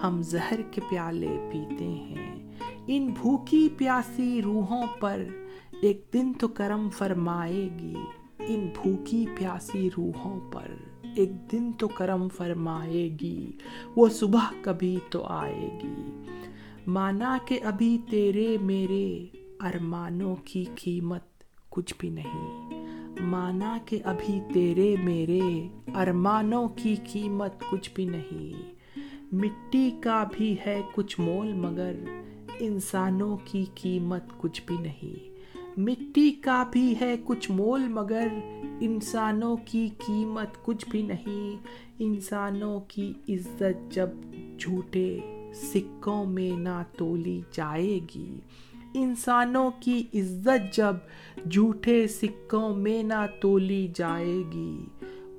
ہم 0.02 0.22
زہر 0.22 0.62
کے 0.70 0.80
پیالے 0.90 1.50
پیتے 1.52 1.84
ہیں۔ 1.84 2.52
ان 2.86 3.06
بھوکی 3.06 3.68
پیاسی 3.76 4.42
روحوں 4.42 4.86
پر 5.00 5.24
ایک 5.82 6.04
دن 6.12 6.32
تو 6.32 6.48
کرم 6.48 6.88
فرمائے 6.90 7.68
گی۔ 7.78 7.94
ان 8.38 8.68
بھوکی 8.82 9.26
پیاسی 9.38 9.88
روحوں 9.96 10.40
پر 10.52 10.74
ایک 11.16 11.52
دن 11.52 11.72
تو 11.72 11.88
کرم 11.88 12.28
فرمائے 12.28 13.16
گی۔ 13.20 13.52
وہ 13.96 14.08
صبح 14.08 14.52
کبھی 14.62 14.96
تو 15.10 15.24
آئے 15.24 15.78
گی۔ 15.84 16.22
مانا 16.86 17.38
کہ 17.46 17.60
ابھی 17.64 17.98
تیرے 18.10 18.56
میرے 18.60 19.26
ارمانوں 19.60 20.36
کی 20.44 20.64
قیمت 20.74 21.22
کچھ 21.68 21.94
بھی 21.98 22.08
نہیں۔ 22.08 22.70
مانا 23.20 23.78
کہ 23.86 24.00
ابھی 24.04 24.40
تیرے 24.54 24.96
میرے 25.04 25.68
ارمانوں 25.94 26.68
کی 26.68 26.96
قیمت 27.12 27.52
کچھ 27.70 27.90
بھی 27.94 28.04
نہیں۔ 28.04 28.72
مٹی 29.32 29.90
کا 30.00 30.24
بھی 30.32 30.56
ہے 30.66 30.82
کچھ 30.94 31.20
مول 31.20 31.52
مگر 31.52 31.94
انسانوں 32.58 33.36
کی 33.44 33.64
قیمت 33.74 34.22
کچھ 34.36 34.62
بھی 34.66 34.76
نہیں۔ 34.76 35.30
مٹی 35.80 36.30
کا 36.30 36.64
بھی 36.72 36.94
ہے 37.00 37.16
کچھ 37.24 37.50
مول 37.50 37.88
مگر 37.88 38.28
انسانوں 38.80 39.56
کی 39.64 39.88
قیمت 40.06 40.64
کچھ 40.64 40.88
بھی 40.90 41.02
نہیں۔ 41.02 41.56
انسانوں 41.98 42.80
کی 42.88 43.12
عزت 43.28 43.92
جب 43.92 44.08
جھوٹے 44.58 45.18
سکوں 45.54 46.24
میں 46.24 46.56
نہ 46.56 46.82
تولی 46.96 47.40
جائے 47.52 48.00
گی۔ 48.14 48.38
انسانوں 48.94 49.70
کی 49.80 50.02
عزت 50.14 50.74
جب 50.76 50.96
جھوٹے 51.50 52.06
سکوں 52.08 52.74
میں 52.76 53.02
نہ 53.02 53.26
تولی 53.40 53.86
جائے 53.94 54.36
گی 54.52 54.84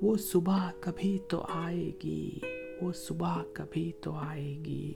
وہ 0.02 0.16
صبح 0.16 0.70
کبھی 0.80 1.18
تو 1.30 1.44
آئے 1.48 1.90
گی 2.04 2.38
وہ 2.82 2.92
صبح 2.92 3.42
کبھی 3.52 3.90
تو 4.00 4.14
آئے 4.14 4.56
گی 4.64 4.92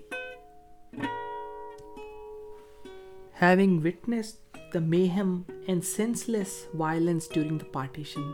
having 3.42 3.78
witnessed 3.84 4.34
the 4.74 4.78
mayhem 4.78 5.40
and 5.66 5.84
senseless 6.28 6.64
violence 6.74 7.28
during 7.34 7.58
the 7.58 7.72
partition 7.72 8.30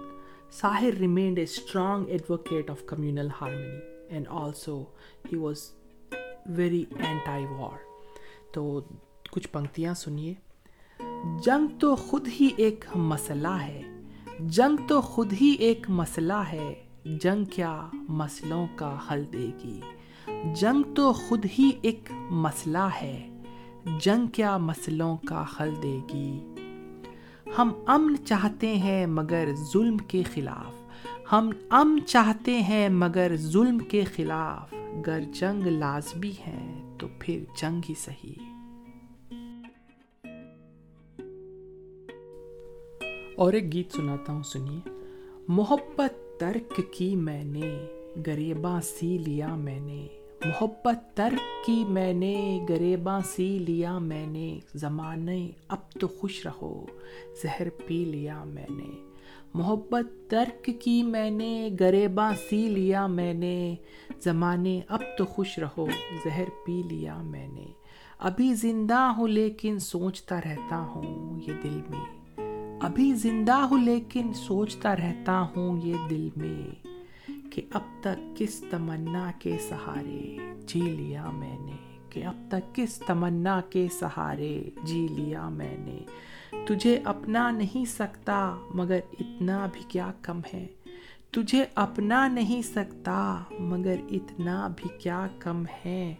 Sahir 0.50 0.98
remained 1.00 1.38
a 1.38 1.44
strong 1.44 2.08
advocate 2.08 2.70
of 2.70 2.84
communal 2.86 3.28
harmony 3.40 3.78
and 4.08 4.26
also 4.30 4.82
he 5.32 5.36
was 5.36 5.70
very 6.46 6.84
anti 6.90 7.44
war 7.44 7.78
تو 8.52 8.80
کچھ 9.32 9.48
پنکتیاں 9.48 9.94
سنیے۔ 9.94 10.34
جنگ 11.44 11.78
تو 11.78 11.96
خود 11.96 12.28
ہی 12.40 12.48
ایک 12.56 12.84
مسئلہ 12.94 13.48
ہے۔ 13.48 13.82
جنگ 14.40 14.76
تو 14.88 15.00
خود 15.00 15.32
ہی 15.40 15.50
ایک 15.58 15.90
مسئلہ 15.90 16.42
ہے۔ 16.52 16.74
جنگ 17.04 17.44
کیا 17.44 17.88
مسئلوں 17.92 18.66
کا 18.76 18.96
حل 19.10 19.24
دے 19.32 19.50
گی۔ 19.64 19.80
جنگ 20.60 20.94
تو 20.94 21.12
خود 21.12 21.46
ہی 21.58 21.70
ایک 21.82 22.12
مسئلہ 22.30 22.88
ہے۔ 23.02 23.40
جنگ 24.00 24.26
کیا 24.26 24.56
مسئلوں 24.58 25.16
کا 25.16 25.44
حل 25.60 25.74
دے 25.82 26.00
گی۔ 26.12 26.54
ہم 27.58 27.70
امن 27.86 28.26
چاہتے 28.26 28.76
ہیں 28.76 29.06
مگر 29.06 29.48
ظلم 29.54 29.98
کے 29.98 30.22
خلاف۔ 30.22 30.72
ہم 31.32 31.50
امن 31.70 32.06
چاہتے 32.06 32.62
ہیں 32.62 32.88
مگر 32.88 33.32
ظلم 33.36 33.78
کے 33.78 34.04
خلاف۔ 34.04 34.74
گر 35.06 35.20
جنگ 35.34 35.66
لازمی 35.66 36.32
ہے 36.46 36.82
تو 36.98 37.06
پھر 37.18 37.44
جنگ 37.60 37.80
ہی 37.88 37.94
صحیح۔ 37.94 38.51
اور 43.36 43.52
ایک 43.52 43.72
گیت 43.72 43.92
سناتا 43.92 44.32
ہوں، 44.32 44.42
سنیے۔ 44.42 44.88
محبت 45.48 46.40
ترک 46.40 46.80
کی 46.92 47.16
میں 47.16 47.44
نے، 47.44 47.86
گریباں 48.26 48.80
سی 48.80 49.18
لیا 49.18 49.54
میں 49.54 49.80
نے۔ 49.80 50.06
محبت 50.44 51.16
ترک 51.16 51.66
کی 51.66 51.84
میں 51.88 52.12
نے، 52.12 52.60
گریباں 52.68 53.20
سی 53.24 53.58
لیا 53.58 53.98
میں 53.98 54.26
نے۔ 54.26 54.58
زمانے 54.74 55.50
اب 55.68 55.92
تو 56.00 56.08
خوش 56.08 56.46
رہو، 56.46 56.86
زہر 57.42 57.68
پی 57.86 58.04
لیا 58.04 58.44
میں 58.44 58.66
نے۔ 58.70 59.04
محبت 59.54 60.30
ترک 60.30 60.70
کی 60.80 61.02
میں 61.02 61.30
نے، 61.30 61.68
گریباں 61.80 62.32
سی 62.48 62.68
لیا 62.68 63.06
میں 63.06 63.34
نے۔ 63.34 63.74
زمانے 64.20 64.80
اب 64.88 65.00
تو 65.18 65.24
خوش 65.24 65.58
رہو، 65.58 65.86
زہر 66.24 66.44
پی 66.66 66.82
لیا 66.90 67.22
میں 67.22 67.48
نے۔ 67.48 67.66
ابھی 68.18 68.54
زندہ 68.54 69.12
ہوں 69.16 69.28
لیکن 69.28 69.78
سوچتا 69.78 70.40
رہتا 70.44 70.78
ہوں 70.78 71.40
یہ 71.40 71.52
دل 71.62 71.80
میں۔ 71.90 72.21
ابھی 72.82 73.14
زندہ 73.14 73.52
ہوں 73.52 73.84
لیکن 73.84 74.32
سوچتا 74.34 74.96
رہتا 74.96 75.46
ہوں 75.56 75.80
یہ 75.82 75.94
دل 76.10 76.28
میں 76.36 76.86
کہ 77.52 77.62
اب 77.72 77.82
تک 78.00 78.36
کس 78.36 78.64
تمنا 78.70 79.30
کے 79.38 79.56
سہارے 79.68 80.36
جی 80.66 80.80
لیا 80.80 81.30
میں 81.30 81.58
نے، 81.58 81.76
کہ 82.10 82.24
اب 82.24 82.34
تک 82.48 82.74
کس 82.74 83.02
تمنا 83.06 83.60
کے 83.70 83.88
سہارے 83.98 84.62
جی 84.82 85.08
لیا 85.10 85.48
میں 85.48 85.76
نے۔ 85.78 85.98
تجھے 86.66 87.00
اپنا 87.04 87.50
نہیں 87.50 87.84
سکتا 87.84 88.56
مگر 88.74 89.00
اتنا 89.20 89.66
بھی 89.72 89.80
کیا 89.88 90.12
کم 90.22 90.40
ہے۔ 90.54 90.66
تجھے 91.30 91.64
اپنا 91.74 92.28
نہیں 92.28 92.62
سکتا 92.62 93.44
مگر 93.58 93.96
اتنا 94.10 94.68
بھی 94.76 94.98
کیا 94.98 95.26
کم 95.38 95.62
ہے 95.84 96.14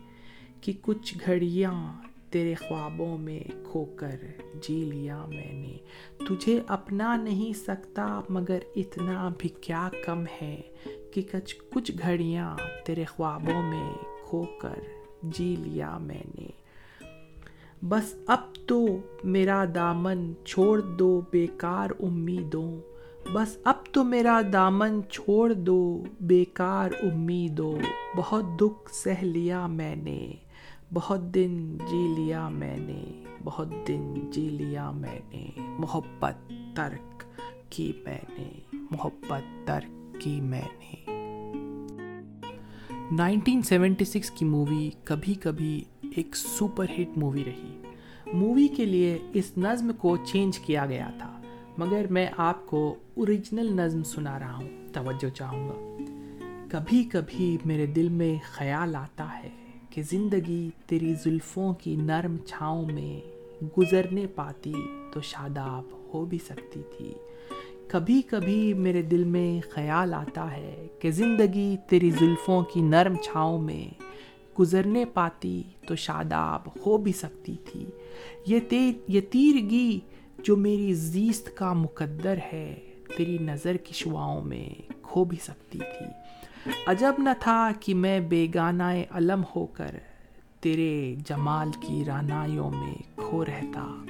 کہ 0.60 0.72
کچھ 0.82 1.14
گھڑیاں 1.26 1.92
تیرے 2.32 2.54
خوابوں 2.54 3.18
میں 3.18 3.40
کھو 3.64 3.84
کر 3.84 4.16
جی 4.54 4.90
لیا 4.94 5.24
میں 5.28 5.52
نے۔ 5.52 5.76
تجھے 6.28 6.60
اپنا 6.66 7.16
نہیں 7.16 7.52
سکتا، 7.52 8.20
مگر 8.28 8.58
اتنا 8.76 9.28
بھی 9.38 9.48
کیا 9.48 9.88
کم 10.04 10.24
ہے 10.42 10.60
کہ 11.10 11.22
کچھ 11.32 11.56
کچھ 11.70 11.92
گھڑیاں 12.02 12.56
تیرے 12.86 13.04
خوابوں 13.04 13.62
میں 13.62 13.92
کھو 14.24 14.44
کر 14.58 14.78
جی 15.22 15.56
لیا 15.58 15.98
میں 15.98 16.22
نے۔ 16.38 16.46
بس 17.82 18.14
اب 18.26 18.40
تو 18.66 18.86
میرا 19.24 19.64
دامن 19.74 20.32
چھوڑ 20.44 20.80
دو 20.80 21.20
بیکار 21.30 21.88
امیدوں۔ 22.00 22.80
بس 23.32 23.58
اب 23.64 23.74
تو 23.92 24.04
میرا 24.04 24.40
دامن 24.52 25.00
چھوڑ 25.10 25.52
دو 25.52 26.02
بیکار 26.20 26.90
امیدوں۔ 27.02 27.78
بہت 28.16 28.44
دکھ 28.60 28.94
سہ 28.94 29.24
لیا 29.24 29.66
میں 29.66 29.96
نے۔ 29.96 30.32
بہت 30.94 31.34
دن 31.34 31.78
جی 31.90 32.14
لیا 32.16 32.48
میں 32.48 32.76
نے، 32.76 33.24
بہت 33.44 33.68
دن 33.88 34.30
جی 34.30 34.48
لیا 34.48 34.90
میں 34.90 35.18
نے۔ 35.32 35.50
محبت 35.56 36.52
ترک 36.76 37.24
کی 37.70 37.92
میں 38.04 38.18
نے، 38.38 38.48
محبت 38.72 39.66
ترک 39.66 40.20
کی 40.20 40.40
میں 40.40 40.62
نے۔ 40.62 41.10
نائنٹین 43.12 43.62
سیونٹی 43.62 44.04
سکس 44.04 44.30
کی 44.30 44.44
مووی 44.44 44.90
کبھی 45.04 45.34
کبھی 45.34 45.84
ایک 46.16 46.36
سپر 46.36 46.86
ہٹ 46.98 47.18
مووی 47.18 47.44
رہی۔ 47.44 47.82
مووی 48.32 48.68
کے 48.68 48.84
لیے 48.84 49.18
اس 49.32 49.58
نظم 49.58 49.90
کو 49.98 50.16
چینج 50.16 50.58
کیا 50.58 50.86
گیا 50.86 51.10
تھا، 51.18 51.40
مگر 51.78 52.06
میں 52.10 52.26
آپ 52.36 52.66
کو 52.66 52.94
اوریجنل 53.14 53.72
نظم 53.72 54.02
سنا 54.02 54.38
رہا 54.38 54.54
ہوں، 54.54 54.68
توجہ 54.92 55.28
چاہوں 55.28 55.68
گا۔ 55.68 55.96
کبھی 56.70 57.04
کبھی 57.04 57.58
میرے 57.64 57.86
دل 57.86 58.08
میں 58.08 58.36
خیال 58.52 58.96
آتا 58.96 59.38
ہے 59.42 59.61
کہ 59.92 60.02
زندگی 60.02 60.70
تیری 60.86 61.14
زلفوں 61.14 61.74
کی 61.74 61.96
نرم 61.96 62.36
چھاؤں 62.46 62.86
میں 62.86 63.20
گزرنے 63.78 64.26
پاتی 64.26 64.74
تو 65.12 65.20
شاداب 65.20 66.14
ہو 66.14 66.24
بھی 66.24 66.38
سکتی 66.38 66.82
تھی۔ 66.96 67.14
کبھی 67.88 68.22
کبھی 68.22 68.74
میرے 68.74 69.02
دل 69.02 69.24
میں 69.24 69.60
خیال 69.70 70.14
آتا 70.14 70.56
ہے 70.56 70.86
کہ 70.98 71.10
زندگی 71.10 71.76
تیری 71.88 72.10
زلفوں 72.10 72.62
کی 72.62 72.80
نرم 72.80 73.16
چھاؤں 73.16 73.58
میں 73.58 74.02
گزرنے 74.60 75.04
پاتی 75.04 75.62
تو 75.86 75.96
شاداب 75.96 76.68
ہو 76.86 76.96
بھی 76.96 77.12
سکتی 77.12 77.56
تھی۔ 77.64 77.86
یہ 78.46 78.60
تیر 78.68 78.92
یہ 79.08 79.20
تیرگی 79.20 80.00
جو 80.42 80.56
میری 80.56 80.94
زیست 80.94 81.56
کا 81.56 81.72
مقدر 81.72 82.38
ہے 82.52 82.74
تیری 83.16 83.38
نظر 83.38 83.76
کی 83.76 83.92
شعاؤں 83.92 84.42
میں 84.44 84.92
کھو 85.02 85.24
بھی 85.24 85.36
سکتی 85.42 85.78
تھی۔ 85.78 86.21
عجب 86.86 87.12
نہ 87.18 87.30
تھا 87.40 87.70
کہ 87.80 87.94
میں 87.94 88.20
بیگانہ 88.20 88.82
علم 89.10 89.42
ہو 89.56 89.66
کر 89.66 89.96
تیرے 90.60 91.14
جمال 91.26 91.68
کی 91.80 92.04
رانائیوں 92.06 92.70
میں 92.70 92.94
کھو 93.16 93.44
رہتا۔ 93.44 94.04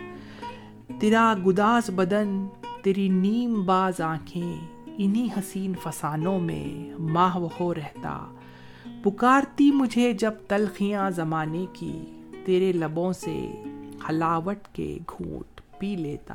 تیرا 1.01 1.35
گداس 1.47 1.91
بدن، 1.91 2.47
تیری 2.83 3.09
نیم 3.09 3.63
باز 3.63 4.01
آنکھیں 4.01 4.57
انہی 4.87 5.29
حسین 5.37 5.73
فسانوں 5.83 6.39
میں 6.41 7.01
ماہ 7.01 7.37
ہو 7.61 7.75
رہتا۔ 7.75 8.35
پکارتی 9.03 9.71
مجھے 9.73 10.13
جب 10.13 10.33
تلخیاں 10.49 11.11
زمانے 11.11 11.67
کی، 11.73 12.05
تیرے 12.45 12.73
لبوں 12.73 13.13
سے 13.13 13.63
حلاوٹ 14.09 14.69
کے 14.73 14.99
گھونٹ 15.09 15.61
پی 15.79 15.97
لیتا۔ 15.97 16.35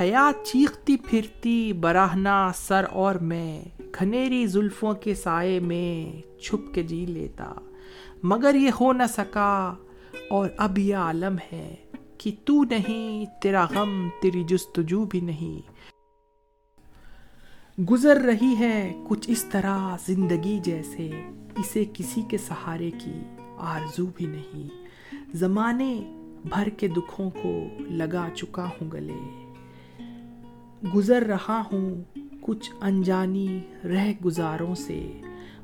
حیات 0.00 0.46
چیختی 0.46 0.96
پھرتی 0.96 1.72
براہنا 1.72 2.52
سر 2.54 2.84
اور 2.90 3.14
میں 3.14 3.64
گھنیری 3.98 4.46
زلفوں 4.46 4.94
کے 4.94 5.14
سائے 5.14 5.60
میں 5.60 6.22
چھپ 6.40 6.74
کے 6.74 6.82
جی 6.82 7.06
لیتا۔ 7.06 7.52
مگر 8.22 8.54
یہ 8.54 8.70
ہو 8.80 8.92
نہ 8.92 9.02
سکا، 9.08 9.74
اور 10.30 10.48
اب 10.56 10.78
یہ 10.78 10.96
عالم 10.96 11.36
ہے 11.52 11.74
کہ 12.18 12.30
تو 12.44 12.64
نہیں، 12.64 13.42
تیرا 13.42 13.64
غم، 13.64 14.08
تیری 14.22 14.44
جستجو 14.44 15.04
بھی 15.04 15.20
نہیں۔ 15.20 15.72
گزر 17.80 18.16
رہی 18.16 18.54
ہے 18.58 19.02
کچھ 19.08 19.30
اس 19.30 19.44
طرح 19.44 19.96
زندگی 20.06 20.58
جیسے، 20.62 21.10
اسے 21.58 21.84
کسی 21.92 22.22
کے 22.30 22.38
سہارے 22.38 22.90
کی 22.90 23.20
آرزو 23.58 24.06
بھی 24.16 24.26
نہیں۔ 24.26 24.68
زمانے 25.36 26.00
بھر 26.44 26.68
کے 26.68 26.88
دکھوں 26.88 27.30
کو 27.30 27.60
لگا 27.80 28.28
چکا 28.36 28.66
ہوں 28.66 28.90
گلے۔ 28.90 29.45
گزر 30.94 31.22
رہا 31.22 31.62
ہوں 31.72 32.02
کچھ 32.40 32.70
انجانی 32.80 33.60
رہ 33.84 34.12
گزاروں 34.24 34.74
سے۔ 34.74 35.20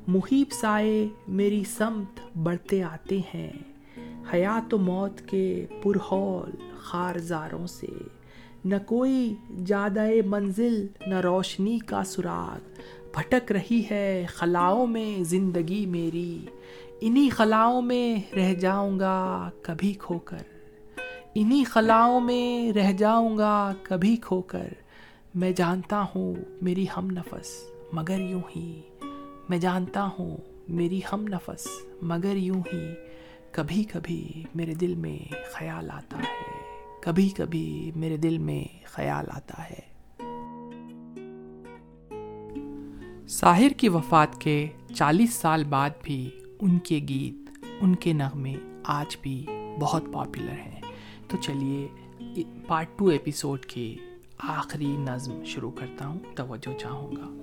محیب 0.07 0.47
سائے 0.53 1.09
میری 1.29 1.65
سمت 1.65 2.37
بڑھتے 2.39 2.83
آتے 2.83 3.21
ہیں۔ 3.35 3.51
حیات 4.33 4.75
و 4.75 4.79
موت 4.79 5.21
کے 5.21 5.67
پرہول 5.83 6.51
خارزاروں 6.77 7.67
سے۔ 7.67 7.87
نہ 8.65 8.75
کوئی 8.87 9.35
جادہ 9.67 10.09
منزل، 10.27 10.87
نہ 11.07 11.15
روشنی 11.15 11.79
کا 11.79 12.05
سراغ۔ 12.05 12.59
بھٹک 13.15 13.53
رہی 13.53 13.83
ہے 13.91 14.27
خلاؤں 14.29 14.87
میں 14.87 15.25
زندگی 15.25 15.87
میری۔ 15.87 16.39
انہی 17.01 17.29
خلاؤں 17.29 17.83
میں 17.83 18.35
رہ 18.35 18.55
جاؤں 18.55 19.01
گا 19.01 19.51
کبھی 19.63 19.93
کھو 19.93 20.19
کر۔ 20.19 20.43
انہی 21.35 21.65
خلاؤں 21.65 22.21
میں 22.21 22.73
رہ 22.73 22.93
جاؤں 22.93 23.39
گا 23.39 23.73
کبھی 23.83 24.17
کھو 24.17 24.43
کر۔ 24.43 24.69
میں 25.35 25.53
جانتا 25.53 26.05
ہوں 26.15 26.35
میری 26.63 26.87
ہم 26.97 27.11
نفس، 27.11 27.65
مگر 27.93 28.21
یوں 28.21 28.41
ہی۔ 28.57 28.83
میں 29.49 29.59
جانتا 29.59 30.09
ہوں 30.19 30.37
میری 30.69 31.01
ہم 31.13 31.27
نفس، 31.29 31.67
مگر 32.03 32.37
یوں 32.37 32.63
ہی۔ 32.73 32.95
کبھی 33.53 33.85
کبھی 33.85 34.45
میرے 34.55 34.75
دل 34.75 34.95
میں 34.95 35.33
خیال 35.53 35.91
آتا 35.91 36.19
ہے۔ 36.19 36.61
کبھی 37.03 37.29
کبھی 37.29 37.91
میرے 37.95 38.17
دل 38.17 38.39
میں 38.39 38.65
خیال 38.85 39.25
آتا 39.29 39.71
ہے۔ 39.71 39.93
ساحر 43.29 43.69
کی 43.69 43.89
وفات 43.89 44.41
کے 44.41 44.67
چالیس 44.95 45.35
سال 45.35 45.65
بعد 45.65 45.91
بھی 46.03 46.31
ان 46.61 46.79
کے 46.79 47.01
گیت، 47.09 47.51
ان 47.81 47.95
کے 47.95 48.13
نغمے 48.13 48.55
آج 48.85 49.17
بھی 49.23 49.47
بہت 49.81 50.03
پاپولر 50.13 50.53
ہیں۔ 50.53 50.81
تو 51.29 51.37
چلیے 51.37 51.89
پارٹ 52.67 52.99
ٹو 52.99 53.07
ایپیسوڈ 53.07 53.67
کی 53.67 53.97
آخری 54.39 54.97
نظم 54.97 55.45
شروع 55.45 55.71
کرتا 55.71 56.07
ہوں، 56.07 56.19
توجہ 56.35 56.79
چاہوں 56.79 57.13
گا۔ 57.13 57.39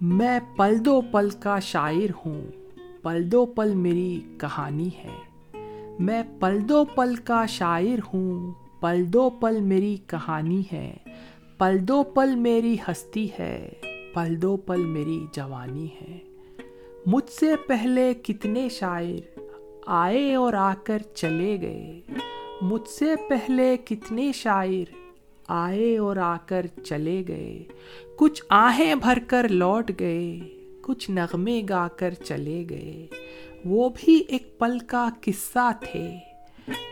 میں 0.00 0.40
پل 0.56 0.84
دو 0.84 1.00
پل 1.00 1.30
کا 1.30 1.58
شاعر 1.58 2.26
ہوں 2.26 2.44
پل 3.02 3.32
دو 3.32 3.46
پل 3.46 3.74
میری 3.74 4.20
کہانی 4.38 4.88
ہے۔ 5.04 5.18
میں 5.98 6.22
پل 6.40 6.68
دو 6.68 6.84
پل 6.84 7.14
کا 7.14 7.46
شاعر 7.46 8.14
ہوں 8.14 8.52
پل 8.80 9.12
دو 9.12 9.30
پل 9.30 9.60
میری 9.60 9.96
کہانی 10.06 10.62
ہے۔ 10.72 10.96
پل 11.58 11.88
دو 11.88 12.02
پل 12.02 12.34
میری 12.34 12.76
ہستی 12.88 13.28
ہے 13.38 13.72
پل 14.14 14.42
دو 14.42 14.56
پل 14.56 14.84
میری 14.84 15.26
جوانی 15.32 15.86
ہے۔ 15.86 16.18
مجھ 17.06 17.30
سے 17.30 17.56
پہلے 17.68 18.14
کتنے 18.14 18.68
شاعر 18.68 19.38
آئے 19.86 20.34
اور 20.34 20.52
آ 20.52 20.74
کر 20.84 20.98
چلے 21.14 21.60
گئے۔ 21.60 22.00
مجھ 22.60 22.88
سے 22.88 23.14
پہلے 23.28 23.76
کتنے 23.76 24.32
شاعر 24.32 25.03
آئے 25.48 25.98
اور 25.98 26.16
آ 26.16 26.36
کر 26.46 26.66
چلے 26.84 27.24
گئے۔ 27.28 27.64
کچھ 28.16 28.42
آہیں 28.48 28.94
بھر 28.94 29.18
کر 29.26 29.48
لوٹ 29.48 29.90
گئے، 30.00 30.38
کچھ 30.82 31.10
نغمے 31.10 31.62
گا 31.68 31.88
کر 31.96 32.14
چلے 32.14 32.64
گئے۔ 32.70 33.06
وہ 33.64 33.88
بھی 33.88 34.24
ایک 34.28 34.58
پل 34.58 34.78
کا 34.78 35.08
قصہ 35.20 35.72
تھے، 35.80 36.14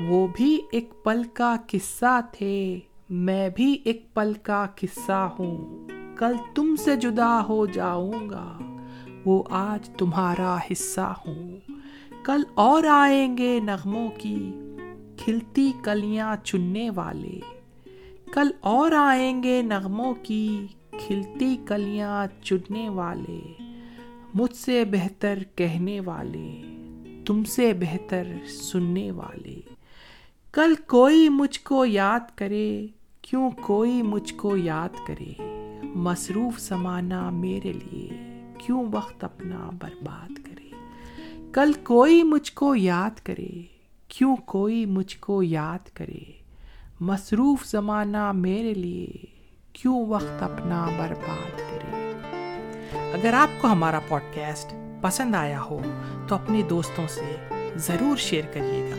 وہ 0.01 0.27
بھی 0.37 0.59
ایک 0.73 0.91
پل 1.05 1.23
کا 1.33 1.57
قصہ 1.67 2.21
تھے۔ 2.33 2.79
میں 3.11 3.49
بھی 3.49 3.79
ایک 3.85 4.15
پل 4.15 4.33
کا 4.43 4.67
قصہ 4.81 5.29
ہوں۔ 5.39 5.89
کل 6.17 6.33
تم 6.55 6.77
سے 6.77 6.97
جدا 6.97 7.45
ہو 7.49 7.67
جاؤں 7.67 8.31
گا، 8.31 8.59
وہ 9.25 9.43
آج 9.51 9.91
تمہارا 9.91 10.57
حصہ 10.57 11.15
ہوں۔ 11.27 11.59
کل 12.25 12.43
اور 12.55 12.85
آئیں 12.85 13.39
گے 13.39 13.61
نغموں 13.63 14.09
کی، 14.19 14.53
کھلتی 15.19 15.73
کلیاں 15.85 16.37
چننے 16.45 16.91
والے۔ 16.91 17.62
کل 18.33 18.51
اور 18.61 18.93
آئیں 18.93 19.43
گے 19.43 19.63
نغموں 19.63 20.15
کی 20.23 20.67
کھلتی 20.91 21.57
کلیاں 21.67 22.27
چننے 22.43 22.89
والے، 22.89 23.63
مجھ 24.35 24.57
سے 24.57 24.85
بہتر 24.85 25.39
کہنے 25.57 26.01
والے، 26.01 26.63
تم 27.27 27.45
سے 27.45 27.73
بہتر 27.73 28.27
سننے 28.47 29.11
والے۔ 29.11 29.61
کل 30.53 30.75
کوئی 30.87 31.29
مجھ 31.29 31.61
کو 31.61 31.85
یاد 31.85 32.21
کرے، 32.35 32.87
کیوں 33.23 33.51
کوئی 33.51 34.03
مجھ 34.03 34.35
کو 34.35 34.57
یاد 34.57 35.07
کرے؟ 35.07 35.33
مصروف 35.83 36.61
زمانہ 36.61 37.31
میرے 37.31 37.73
لیے، 37.73 38.09
کیوں 38.59 38.85
وقت 38.93 39.25
اپنا 39.25 39.71
برباد 39.81 40.47
کرے؟ 40.47 40.71
کل 41.53 41.73
کوئی 41.73 42.23
مجھ 42.23 42.53
کو 42.53 42.75
یاد 42.75 43.21
کرے، 43.21 43.63
کیوں 44.09 44.37
کوئی 44.37 44.87
مجھ 44.87 45.19
کو 45.19 45.43
یاد 45.43 45.89
کرے؟ 45.89 46.42
مصروف 47.05 47.67
زمانہ 47.67 48.33
میرے 48.33 48.75
لیے 48.75 49.07
کیوں 49.73 50.07
وقت 50.07 50.43
اپنا 50.43 50.87
برباد 50.99 51.59
کرے؟ 51.59 52.13
اگر 53.13 53.35
آپ 53.35 53.49
کو 53.61 53.69
ہمارا 53.69 54.01
پوڈ 54.09 54.21
کاسٹ 54.35 54.75
پسند 55.01 55.35
آیا 55.35 55.61
ہو، 55.63 55.81
تو 56.29 56.35
اپنے 56.35 56.63
دوستوں 56.63 57.07
سے 57.07 57.37
ضرور 57.77 58.17
شیئر 58.17 58.45
کریے 58.53 58.91
گا۔ 58.91 58.97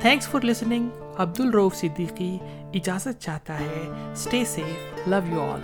تھینکس 0.00 0.28
فار 0.28 0.44
لسننگ 0.44 0.88
عبد 1.18 1.40
الروف 1.40 1.76
صدیقی 1.76 2.38
اجازت 2.74 3.20
چاہتا 3.20 3.60
ہے 3.60 4.12
stay 4.12 4.44
safe 4.44 5.08
love 5.08 5.32
you 5.32 5.40
all 5.40 5.60